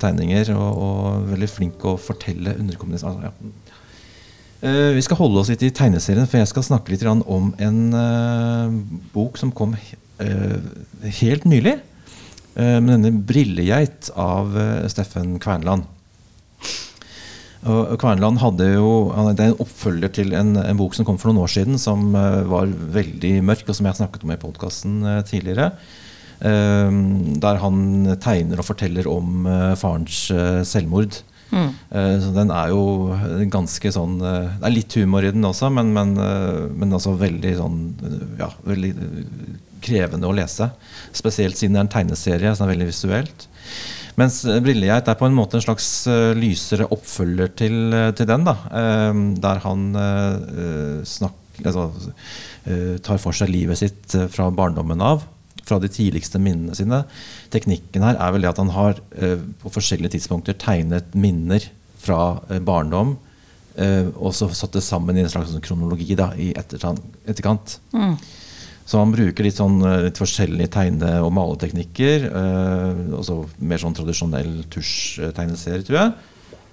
tegninger, 0.00 0.52
og, 0.56 0.80
og 0.84 1.28
veldig 1.30 1.48
flink 1.50 1.84
å 1.86 1.96
fortelle 2.00 2.56
underkommunisering. 2.58 3.20
Altså, 3.20 3.30
ja. 3.30 3.59
Eh, 4.60 4.92
vi 4.92 5.00
skal 5.00 5.16
holde 5.16 5.40
oss 5.40 5.48
litt 5.48 5.62
i 5.64 5.72
tegneserien, 5.72 6.26
for 6.28 6.36
jeg 6.36 6.50
skal 6.50 6.66
snakke 6.66 6.92
litt 6.92 7.04
om 7.08 7.54
en 7.64 7.78
uh, 7.96 8.74
bok 9.14 9.38
som 9.40 9.54
kom 9.56 9.72
uh, 9.72 10.58
helt 11.20 11.46
nylig. 11.48 11.80
med 12.60 12.90
denne 12.90 13.12
'Brillegeit' 13.24 14.10
av 14.18 14.52
Steffen 14.90 15.38
Kvernland. 15.38 15.84
Kvernland 17.62 18.40
hadde 18.42 18.66
jo, 18.74 19.14
Det 19.32 19.44
er 19.44 19.52
en 19.52 19.62
oppfølger 19.62 20.10
til 20.12 20.34
en, 20.34 20.56
en 20.56 20.76
bok 20.76 20.94
som 20.94 21.06
kom 21.06 21.16
for 21.16 21.30
noen 21.30 21.44
år 21.46 21.52
siden, 21.54 21.78
som 21.78 22.12
var 22.12 22.66
veldig 22.66 23.40
mørk, 23.46 23.68
og 23.68 23.78
som 23.78 23.86
jeg 23.86 23.96
snakket 23.96 24.24
om 24.24 24.34
i 24.34 24.36
podkasten 24.36 25.22
tidligere. 25.24 25.70
Der 26.42 27.62
han 27.62 28.18
tegner 28.20 28.58
og 28.58 28.66
forteller 28.66 29.08
om 29.08 29.46
farens 29.78 30.26
selvmord. 30.68 31.22
Eh, 31.50 32.16
så 32.22 32.30
den 32.34 32.52
er 32.54 32.70
jo 32.70 32.82
ganske 33.50 33.90
sånn 33.90 34.20
eh, 34.22 34.50
Det 34.60 34.68
er 34.68 34.74
litt 34.74 34.94
humor 35.00 35.26
i 35.26 35.32
den 35.34 35.46
også, 35.46 35.70
men, 35.74 35.92
men, 35.96 36.12
eh, 36.22 36.66
men 36.70 36.94
også 36.94 37.16
veldig 37.18 37.54
sånn 37.58 37.80
Ja, 38.38 38.52
veldig 38.66 38.92
krevende 39.80 40.28
å 40.28 40.36
lese. 40.36 40.68
Spesielt 41.16 41.56
siden 41.56 41.72
det 41.72 41.80
er 41.80 41.86
en 41.86 41.94
tegneserie, 41.94 42.52
det 42.52 42.60
er 42.60 42.68
veldig 42.68 42.88
visuelt. 42.90 43.46
Mens 44.20 44.42
'Brillegeit' 44.44 45.08
er 45.08 45.16
på 45.16 45.24
en 45.24 45.32
måte 45.32 45.56
en 45.56 45.64
slags 45.64 45.86
lysere 46.36 46.84
oppfølger 46.92 47.48
til, 47.56 47.96
til 48.12 48.28
den. 48.28 48.44
da, 48.44 48.56
Der 49.40 49.62
han 49.64 49.86
eh, 49.96 51.00
altså, 51.64 51.88
tar 53.08 53.22
for 53.24 53.32
seg 53.32 53.48
livet 53.48 53.80
sitt 53.80 54.18
fra 54.34 54.50
barndommen 54.52 55.00
av. 55.00 55.24
Fra 55.70 55.78
de 55.82 55.90
tidligste 55.92 56.40
minnene 56.42 56.74
sine. 56.76 57.04
Teknikken 57.54 58.02
her 58.04 58.18
er 58.18 58.34
vel 58.34 58.42
det 58.44 58.50
at 58.50 58.58
han 58.58 58.72
har 58.74 58.98
eh, 59.14 59.38
på 59.62 59.72
forskjellige 59.72 60.16
tidspunkter 60.16 60.58
tegnet 60.58 61.14
minner 61.14 61.68
fra 62.02 62.40
eh, 62.50 62.58
barndom. 62.58 63.14
eh, 63.78 64.10
og 64.18 64.34
så 64.34 64.50
satt 64.50 64.74
det 64.74 64.82
sammen 64.82 65.16
i 65.16 65.22
en 65.22 65.30
slags 65.30 65.54
sånn 65.54 65.62
kronologi 65.64 66.18
da, 66.18 66.32
i 66.34 66.50
etterkant. 66.58 67.00
etterkant. 67.30 67.78
Så 68.90 68.98
han 68.98 69.12
bruker 69.14 69.46
litt, 69.46 69.54
sånn, 69.54 69.78
litt 70.02 70.18
forskjellige 70.18 70.72
tegne- 70.74 71.20
og 71.22 71.30
maleteknikker. 71.36 72.24
Også 73.14 73.36
mer 73.62 73.78
sånn 73.78 73.94
tradisjonell 73.94 74.64
tusjtegneserie, 74.74 75.86
tror 75.86 75.98
jeg. 76.00 76.14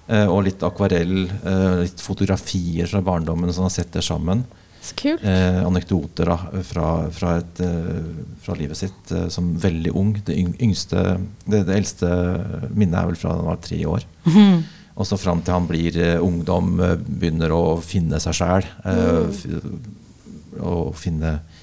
Eh, 0.08 0.24
og 0.24 0.46
litt 0.46 0.62
akvarell, 0.64 1.28
eh, 1.28 1.82
litt 1.84 2.00
fotografier 2.00 2.88
fra 2.88 3.02
barndommen 3.04 3.52
som 3.52 3.66
han 3.66 3.74
setter 3.74 4.00
sammen. 4.00 4.42
Eh, 5.22 5.60
anekdoter 5.66 6.30
da, 6.30 6.36
fra, 6.66 6.88
fra, 7.14 7.36
et, 7.42 7.60
eh, 7.64 8.02
fra 8.44 8.56
livet 8.58 8.78
sitt 8.78 9.12
eh, 9.12 9.28
som 9.32 9.50
veldig 9.60 9.92
ung. 9.98 10.14
Det 10.24 10.36
yngste, 10.38 11.18
det, 11.44 11.64
det 11.68 11.76
eldste 11.76 12.10
minnet 12.72 13.00
er 13.02 13.10
vel 13.10 13.20
fra 13.20 13.34
da 13.34 13.42
han 13.42 13.50
var 13.50 13.62
tre 13.64 13.80
år. 13.86 14.06
Og 14.98 15.06
så 15.06 15.18
fram 15.20 15.42
til 15.46 15.54
han 15.54 15.68
blir 15.70 15.98
eh, 16.02 16.18
ungdom, 16.22 16.74
eh, 16.82 16.96
begynner 16.98 17.54
å 17.54 17.62
finne 17.84 18.18
seg 18.22 18.38
sjæl. 18.40 18.66
og 20.58 20.94
finne 20.98 21.36
eh, 21.38 21.57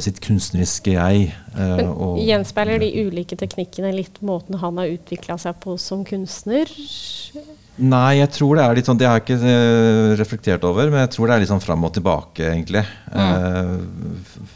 sitt 0.00 0.20
kunstneriske 0.24 0.92
jeg. 0.96 1.28
eh, 1.54 1.76
Men 1.76 1.88
og- 1.92 2.18
Gjenspeiler 2.22 2.78
de 2.80 2.90
ulike 3.06 3.36
teknikkene 3.38 3.92
litt 3.94 4.20
måten 4.22 4.58
han 4.60 4.76
har 4.78 4.86
utvikla 4.86 5.38
seg 5.38 5.58
på 5.60 5.78
som 5.78 6.04
kunstner? 6.04 6.66
Nei, 7.78 8.14
jeg 8.22 8.30
tror 8.32 8.56
det 8.56 8.64
er 8.64 8.74
litt 8.78 8.86
sånn 8.88 8.96
Det 8.96 9.06
har 9.06 9.18
jeg 9.20 9.24
ikke 9.26 9.50
eh, 9.52 10.16
reflektert 10.16 10.64
over, 10.64 10.88
men 10.90 11.00
jeg 11.04 11.10
tror 11.12 11.26
det 11.28 11.34
er 11.34 11.40
litt 11.40 11.50
sånn 11.50 11.60
fram 11.60 11.84
og 11.84 11.92
tilbake, 11.92 12.40
egentlig. 12.54 12.86
Eh, 13.12 13.76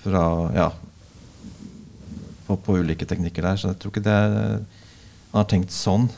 fra 0.03 0.25
Ja. 0.55 0.71
På, 2.49 2.57
på 2.57 2.79
ulike 2.81 3.07
teknikker 3.07 3.43
der. 3.43 3.57
Så 3.61 3.69
jeg 3.71 3.79
tror 3.79 3.93
ikke 3.93 4.03
det 4.09 4.17
Han 5.31 5.45
har 5.45 5.45
tenkt 5.45 5.71
sånn. 5.71 6.09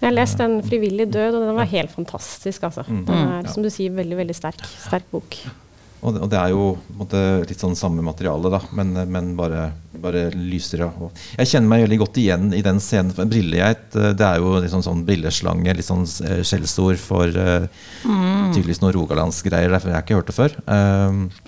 Jeg 0.00 0.08
har 0.08 0.12
lest 0.16 0.36
den 0.38 0.60
'Frivillig 0.62 1.06
død', 1.10 1.34
og 1.34 1.46
den 1.46 1.54
var 1.56 1.64
helt 1.66 1.90
fantastisk. 1.90 2.62
Altså. 2.64 2.82
Mm. 2.88 3.04
Den 3.06 3.28
er, 3.28 3.46
som 3.48 3.62
du 3.62 3.70
sier, 3.70 3.90
veldig 3.90 4.16
veldig 4.18 4.34
sterk. 4.34 4.60
Sterk 4.88 5.04
bok. 5.10 5.36
Og 6.06 6.14
det, 6.14 6.22
og 6.22 6.30
det 6.30 6.38
er 6.38 6.52
jo 6.54 6.66
måte, 6.94 7.20
litt 7.48 7.62
sånn 7.62 7.74
samme 7.78 8.04
materiale, 8.06 8.50
da, 8.52 8.60
men, 8.78 8.92
men 9.10 9.32
bare, 9.38 9.64
bare 10.02 10.28
lysere. 10.34 10.86
Og 11.02 11.10
jeg 11.40 11.50
kjenner 11.50 11.72
meg 11.72 11.82
veldig 11.86 11.98
godt 12.04 12.20
igjen 12.22 12.52
i 12.54 12.62
den 12.62 12.78
scenen. 12.82 13.10
for 13.16 13.26
Brillegeit 13.30 13.96
eh, 13.98 14.12
det 14.14 14.28
er 14.28 14.38
jo 14.42 14.54
liksom 14.62 14.84
sånn 14.86 15.02
brilleslange, 15.08 15.74
litt 15.74 15.88
sånn 15.88 16.06
eh, 16.28 16.44
skjellsord 16.46 17.00
for 17.02 17.34
uh, 17.34 17.66
tydeligvis 18.06 18.82
noen 18.84 18.94
rogalandsgreier. 19.00 19.72
Derfor 19.72 19.90
har 19.90 20.00
jeg 20.00 20.06
ikke 20.06 20.20
hørt 20.20 20.30
det 20.30 20.38
før. 20.38 20.56
Eh, 20.76 21.45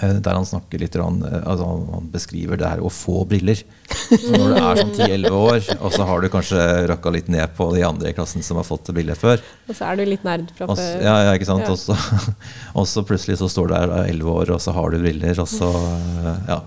der 0.00 0.34
han 0.38 0.46
snakker 0.46 0.80
litt 0.82 0.96
eh, 0.96 1.02
altså 1.02 1.66
han- 1.66 2.08
beskriver 2.12 2.56
det 2.60 2.68
her 2.68 2.80
å 2.84 2.90
få 2.92 3.24
briller. 3.28 3.60
Så 4.08 4.30
når 4.32 4.48
du 4.54 4.56
er 4.60 4.80
sånn 4.82 4.94
10-11 4.94 5.30
år, 5.36 5.68
og 5.82 5.92
så 5.92 6.06
har 6.08 6.20
du 6.22 6.28
kanskje 6.32 6.64
rakka 6.90 7.12
litt 7.14 7.28
ned 7.32 7.54
på 7.56 7.68
de 7.74 7.82
andre 7.86 8.10
i 8.10 8.16
klassen 8.16 8.42
som 8.44 8.56
har 8.60 8.66
fått 8.68 8.90
briller 8.94 9.18
før. 9.18 9.42
Og 9.68 9.76
så 9.76 9.88
er 9.90 9.96
du 10.00 10.04
litt 10.08 10.24
nerd 10.26 10.50
fra 10.56 10.68
Og 10.70 10.76
før. 10.78 11.02
ja, 11.04 11.16
ja, 11.28 11.36
ikke 11.36 11.48
sant? 11.50 11.66
Ja. 11.66 11.72
Og, 11.74 11.78
så, 11.78 11.96
og 12.78 12.88
så 12.88 13.04
plutselig 13.08 13.38
så 13.42 13.48
står 13.52 13.68
du 13.68 13.74
der 13.76 13.94
elleve 14.06 14.34
år, 14.42 14.54
og 14.56 14.60
så 14.64 14.74
har 14.76 14.90
du 14.90 14.98
briller, 15.02 15.38
og 15.44 15.48
så 15.50 15.70
eh, 15.74 16.34
Ja. 16.48 16.60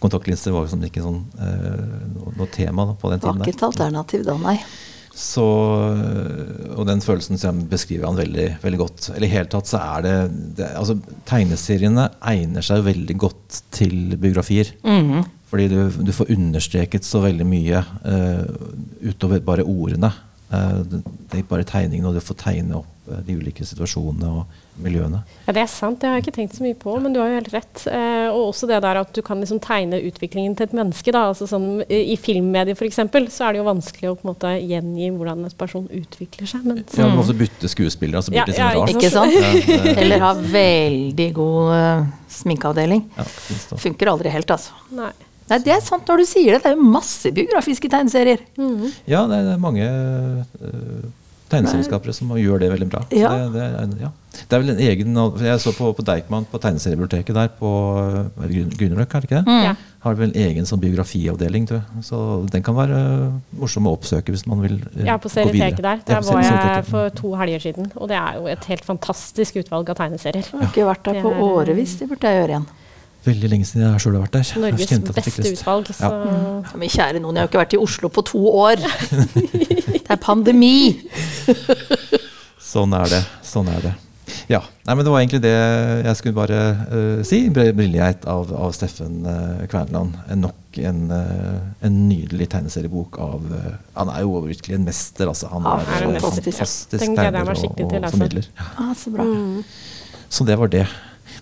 Kontaktlinser 0.00 0.54
var 0.54 0.64
jo 0.64 0.70
som 0.72 0.80
ikke 0.86 1.02
sånn 1.04 1.18
eh, 1.36 1.80
noe, 2.14 2.30
noe 2.38 2.46
tema 2.48 2.86
da, 2.88 2.94
på 2.96 3.10
den 3.12 3.20
Det 3.20 3.28
var 3.28 3.42
ikke 3.44 3.58
et 3.58 3.64
alternativ 3.66 4.22
da, 4.24 4.36
nei. 4.40 4.56
Så, 5.16 5.44
og 6.76 6.82
den 6.84 7.00
følelsen 7.00 7.40
som 7.40 7.62
beskriver 7.70 8.04
han 8.04 8.18
veldig, 8.18 8.48
veldig 8.60 8.80
godt. 8.82 9.06
Eller 9.14 9.30
i 9.30 9.32
hele 9.32 9.48
tatt 9.48 9.70
så 9.70 9.80
er 9.80 10.04
det, 10.04 10.16
det 10.58 10.66
altså, 10.76 10.98
Tegneseriene 11.28 12.10
egner 12.32 12.66
seg 12.66 12.84
veldig 12.84 13.16
godt 13.22 13.62
til 13.72 14.18
biografier. 14.20 14.74
Fordi 15.48 15.68
du, 15.72 15.78
du 16.04 16.12
får 16.12 16.34
understreket 16.34 17.06
så 17.06 17.22
veldig 17.24 17.46
mye 17.48 17.80
uh, 18.04 18.44
utover 19.08 19.40
bare 19.46 19.64
ordene. 19.64 20.10
Uh, 20.50 20.82
det 20.84 21.40
er 21.40 21.48
bare 21.48 21.64
tegningene, 21.68 22.10
og 22.10 22.18
du 22.18 22.24
får 22.24 22.40
tegne 22.42 22.82
opp 22.82 22.95
de 23.26 23.34
ulike 23.38 23.64
situasjonene 23.66 24.28
og 24.40 24.62
miljøene. 24.82 25.20
Ja, 25.46 25.52
Det 25.56 25.62
er 25.62 25.70
sant, 25.72 26.00
det 26.00 26.08
har 26.08 26.16
jeg 26.18 26.24
ikke 26.26 26.34
tenkt 26.36 26.56
så 26.58 26.64
mye 26.64 26.76
på, 26.76 26.94
men 27.00 27.14
du 27.14 27.20
har 27.20 27.30
jo 27.30 27.38
helt 27.38 27.52
rett. 27.54 27.84
Eh, 27.88 28.26
og 28.28 28.50
også 28.52 28.68
det 28.68 28.80
der 28.84 29.00
at 29.00 29.12
du 29.16 29.22
kan 29.24 29.40
liksom 29.40 29.60
tegne 29.64 30.00
utviklingen 30.04 30.56
til 30.58 30.66
et 30.68 30.74
menneske. 30.76 31.12
Da. 31.14 31.26
Altså 31.30 31.48
sånn, 31.48 31.68
I 31.88 32.16
filmmedier 32.20 32.76
f.eks. 32.76 32.98
så 33.32 33.46
er 33.48 33.56
det 33.56 33.62
jo 33.62 33.68
vanskelig 33.68 34.10
å 34.10 34.16
på 34.18 34.26
en 34.26 34.32
måte 34.34 34.52
gjengi 34.60 35.10
hvordan 35.14 35.44
en 35.46 35.56
person 35.56 35.86
utvikler 35.88 36.50
seg. 36.50 36.66
Men 36.66 36.82
Ja, 36.84 37.06
du 37.08 37.16
må 37.16 37.24
også 37.24 37.38
bytte 37.38 37.70
skuespillere. 37.72 38.20
Altså, 38.20 38.34
Ja, 38.36 38.44
det 38.44 38.58
ja, 38.58 38.72
sånn 38.72 38.82
rart. 38.82 38.96
Ikke 38.96 39.12
sant? 39.14 39.32
Ja, 39.32 39.52
det- 39.54 39.96
Eller 40.02 40.18
ha 40.26 40.34
veldig 40.34 41.30
god 41.38 41.72
eh, 41.78 42.06
sminkeavdeling. 42.42 43.06
ja, 43.16 43.24
det. 43.24 43.80
Funker 43.80 44.12
aldri 44.12 44.34
helt, 44.34 44.50
altså. 44.50 44.76
nei. 44.90 45.12
Nei, 45.46 45.60
det 45.62 45.70
er 45.76 45.82
sant 45.84 46.08
når 46.10 46.18
du 46.18 46.26
sier 46.26 46.56
det. 46.56 46.62
Det 46.64 46.72
er 46.72 46.74
jo 46.74 46.86
masse 46.90 47.30
biografiske 47.30 47.86
tegneserier. 47.86 48.40
Ja, 49.06 49.20
det 49.30 49.36
er, 49.38 49.44
det 49.46 49.52
er 49.54 49.60
mange 49.62 49.84
uh, 49.86 51.04
tegneselskapere 51.50 52.14
som 52.16 52.30
gjør 52.38 52.62
det 52.62 52.70
veldig 52.72 52.88
bra. 52.90 53.02
Så 53.10 53.18
Ja. 53.20 53.32
Det, 53.32 53.52
det, 53.54 53.64
er, 53.66 53.92
ja. 54.06 54.10
det 54.36 54.56
er 54.56 54.62
vel 54.62 54.72
en 54.74 54.80
egen 54.82 55.18
Jeg 55.46 55.60
så 55.62 55.72
på, 55.76 55.90
på 55.96 56.04
Deichman 56.06 56.46
på 56.50 56.60
tegneseriebiblioteket 56.62 57.34
der 57.36 57.52
på 57.58 57.70
Grünerløkka, 58.36 59.18
er 59.18 59.26
det 59.26 59.30
ikke 59.30 59.42
det? 59.42 59.58
Ja. 59.66 59.74
Har 60.06 60.14
vel 60.18 60.30
en 60.30 60.38
egen 60.38 60.66
sånn 60.68 60.80
biografiavdeling. 60.82 61.66
tror 61.66 61.80
jeg. 61.80 62.04
Så 62.06 62.20
den 62.52 62.62
kan 62.66 62.76
være 62.78 62.98
uh, 63.26 63.38
morsom 63.58 63.88
å 63.90 63.96
oppsøke 63.96 64.34
hvis 64.34 64.46
man 64.46 64.62
vil 64.62 64.78
uh, 64.78 65.04
Ja, 65.06 65.18
på 65.18 65.30
gå 65.30 65.34
videre. 65.34 65.52
Serieteket 65.52 65.86
der. 65.86 66.02
Der 66.06 66.26
var 66.26 66.42
jeg 66.46 66.88
for 66.90 67.14
to 67.22 67.34
helger 67.40 67.64
siden. 67.68 67.90
Og 67.96 68.10
det 68.12 68.18
er 68.20 68.38
jo 68.38 68.50
et 68.52 68.70
helt 68.70 68.86
fantastisk 68.86 69.58
utvalg 69.62 69.90
av 69.90 69.98
tegneserier. 70.02 70.46
Jeg 70.46 70.62
har 70.62 70.70
ikke 70.70 70.90
vært 70.90 71.08
der 71.08 71.22
på 71.24 71.32
eh, 71.34 71.46
årevis. 71.46 71.96
Det 72.00 72.10
burde 72.10 72.30
jeg 72.30 72.42
gjøre 72.42 72.54
igjen. 72.54 72.68
Veldig 73.26 73.50
lenge 73.50 73.66
siden 73.66 73.84
jeg 73.86 74.02
sjøl 74.04 74.16
har 74.18 74.26
vært 74.26 74.36
der. 74.38 74.50
Norges 74.62 74.92
beste 75.16 75.52
utvalg. 75.52 75.90
Så 75.90 76.10
Ja, 76.10 76.78
Men 76.78 76.92
kjære 76.92 77.22
noen, 77.22 77.36
jeg 77.36 77.42
har 77.42 77.48
jo 77.48 77.52
ikke 77.52 77.62
vært 77.64 77.76
i 77.76 77.82
Oslo 77.82 78.10
på 78.12 78.24
to 78.32 78.42
år. 78.54 78.82
Det 80.06 80.14
er 80.14 80.20
pandemi. 80.22 81.08
Sånn 82.62 82.92
er 82.94 83.08
det. 83.10 83.22
Sånn 83.42 83.66
er 83.72 83.80
det. 83.82 83.94
Ja. 84.50 84.60
Nei, 84.86 84.94
men 84.94 85.02
det 85.02 85.10
var 85.10 85.22
egentlig 85.22 85.40
det 85.42 85.54
jeg 85.54 86.18
skulle 86.18 86.36
bare 86.36 86.60
uh, 86.90 87.24
si. 87.26 87.40
Briljeit 87.50 88.26
av, 88.30 88.52
av 88.54 88.74
Steffen 88.76 89.26
uh, 89.26 89.64
Kverneland. 89.70 90.14
En 90.30 90.44
Nok 90.46 90.78
en, 90.86 91.02
uh, 91.10 91.86
en 91.86 91.98
nydelig 92.06 92.50
tegneseriebok 92.52 93.18
av 93.22 93.46
uh, 93.50 93.68
Han 93.96 94.12
er 94.12 94.22
jo 94.26 94.42
virkelig 94.44 94.78
en 94.78 94.86
mester, 94.86 95.30
altså. 95.32 95.50
Han 95.54 95.66
Ja, 95.66 95.76
er, 95.80 96.06
er 96.10 96.22
fantastisk 96.22 97.18
tegner 97.18 97.50
og, 97.50 97.82
og 97.82 98.10
formidler. 98.14 98.50
Ja. 98.54 98.70
Ah, 98.84 98.94
så 98.98 99.14
bra. 99.14 99.26
Så 100.28 100.46
det 100.46 100.58
var 100.58 100.70
det. 100.70 100.86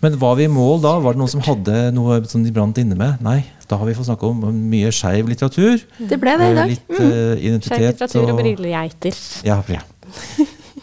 Men 0.05 0.19
var 0.21 0.35
vi 0.37 0.45
i 0.45 0.53
mål 0.53 0.83
da? 0.85 0.99
Var 1.01 1.15
det 1.15 1.21
noen 1.23 1.31
som 1.33 1.41
hadde 1.47 1.75
noe 1.97 2.19
som 2.29 2.43
de 2.45 2.51
brant 2.53 2.77
inne 2.81 2.97
med? 2.99 3.23
Nei. 3.25 3.39
Da 3.71 3.79
har 3.81 3.89
vi 3.89 3.95
fått 3.97 4.11
snakke 4.11 4.29
om 4.29 4.43
mye 4.69 4.91
skeiv 4.93 5.31
litteratur. 5.31 5.81
Det 5.97 6.19
ble 6.21 6.35
det 6.37 6.49
i 6.51 6.53
eh, 6.53 6.59
dag. 6.59 6.73
Litt 6.75 6.91
uh, 6.93 7.07
identitet. 7.41 7.71
Skeiv 7.71 7.87
litteratur 7.89 8.33
og 8.35 8.43
brillegeiter. 8.43 9.23
Ja, 9.49 9.63
ja. 9.73 9.81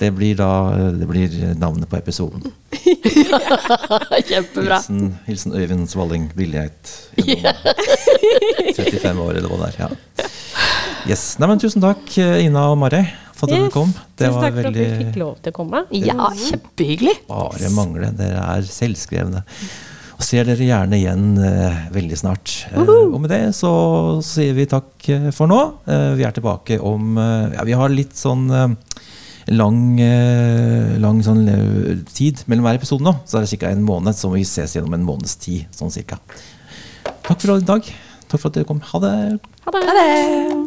Det 0.01 0.09
blir 0.17 0.33
da 0.39 0.49
det 0.97 1.05
blir 1.05 1.35
navnet 1.61 1.85
på 1.91 1.99
episoden. 1.99 2.41
Kjempebra. 4.31 4.79
Hilsen, 4.79 5.03
hilsen 5.27 5.53
Øyvind 5.53 5.85
Svalling 5.91 6.31
Brillegeit. 6.33 6.95
gjennom 7.21 8.73
35 8.73 9.21
år, 9.27 9.35
eller 9.35 9.51
hva 9.51 9.59
det 9.61 9.69
er. 9.69 9.77
Ja. 9.83 9.89
Yes. 11.11 11.35
Nei, 11.37 11.51
men 11.51 11.61
tusen 11.61 11.85
takk, 11.85 12.09
Ina 12.17 12.71
og 12.73 12.79
Mari, 12.81 13.03
for 13.41 13.49
at 13.49 13.57
yes. 13.57 13.69
du 13.69 13.73
kom. 13.73 13.93
Det 14.15 14.27
Tusen 14.27 14.35
takk 14.37 14.43
takk 14.43 14.57
for 14.57 14.69
at 14.69 14.77
vi 14.77 14.89
fikk 14.99 15.15
lov 15.21 15.39
til 15.41 15.53
å 15.53 15.55
komme. 15.57 15.85
Ja, 15.97 16.27
kjempehyggelig. 16.47 17.15
bare 17.29 17.71
mangle. 17.73 18.11
Dere 18.17 18.43
er 18.57 18.67
selvskrevne. 18.67 19.41
Og 20.21 20.25
ser 20.27 20.45
dere 20.45 20.67
gjerne 20.67 20.99
igjen 20.99 21.31
eh, 21.41 21.79
veldig 21.95 22.19
snart. 22.19 22.53
Eh, 22.69 22.85
og 22.85 23.17
med 23.23 23.31
det 23.33 23.41
så 23.57 23.71
sier 24.25 24.53
vi 24.57 24.67
takk 24.69 25.09
eh, 25.09 25.31
for 25.33 25.49
nå. 25.49 25.59
Eh, 25.89 26.11
vi 26.19 26.27
er 26.27 26.35
tilbake 26.35 26.77
om 26.77 27.17
eh, 27.17 27.55
Ja, 27.55 27.65
vi 27.65 27.77
har 27.77 27.89
litt 27.89 28.13
sånn 28.19 28.45
lang, 29.51 29.81
lang 31.01 31.23
sånn 31.25 31.41
tid 32.13 32.43
mellom 32.45 32.69
hver 32.69 32.77
episode 32.77 33.05
nå. 33.07 33.15
Så 33.25 33.39
er 33.39 33.47
det 33.47 33.57
ca. 33.57 33.73
en 33.73 33.81
måned, 33.87 34.13
så 34.13 34.29
må 34.29 34.37
vi 34.37 34.45
ses 34.45 34.77
gjennom 34.77 34.93
en 34.99 35.07
måneds 35.09 35.39
tid. 35.41 35.65
Sånn 35.73 35.93
cirka. 35.93 36.21
Takk 37.25 37.39
for 37.39 37.57
i 37.57 37.65
dag. 37.65 37.89
Takk 38.29 38.37
for 38.37 38.51
at 38.51 38.61
dere 38.61 38.69
kom. 38.69 38.85
Ha 38.93 39.01
det. 39.07 39.15
Ha 39.65 39.73
det. 39.73 39.87
Ha 39.89 39.97
det. 39.97 40.60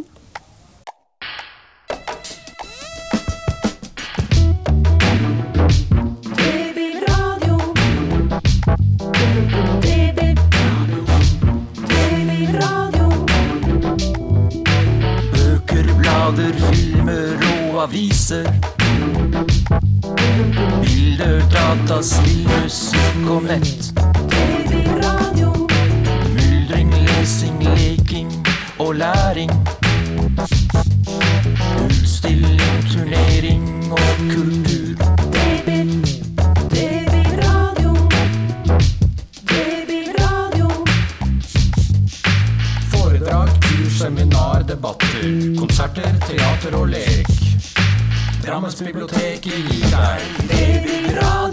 Babyradio. 24.85 25.69
Myldring, 26.35 26.93
lesing, 26.93 27.63
leking 27.63 28.47
og 28.79 28.95
læring. 28.95 29.51
Utstilling, 31.85 32.85
turnering 32.93 33.93
og 33.93 33.99
kultur. 34.35 34.95
Baby, 35.33 36.05
babyradio. 36.71 37.95
Babyradio. 39.47 40.69
Foredrag, 42.93 43.49
tur, 43.63 43.91
seminar, 43.99 44.63
debatter, 44.69 45.57
konserter, 45.59 46.15
teater 46.29 46.79
og 46.79 46.89
lek. 46.89 47.27
Drammensbiblioteket 48.47 49.45
gir 49.45 49.89
deg. 49.91 50.21
Babyradio. 50.49 51.44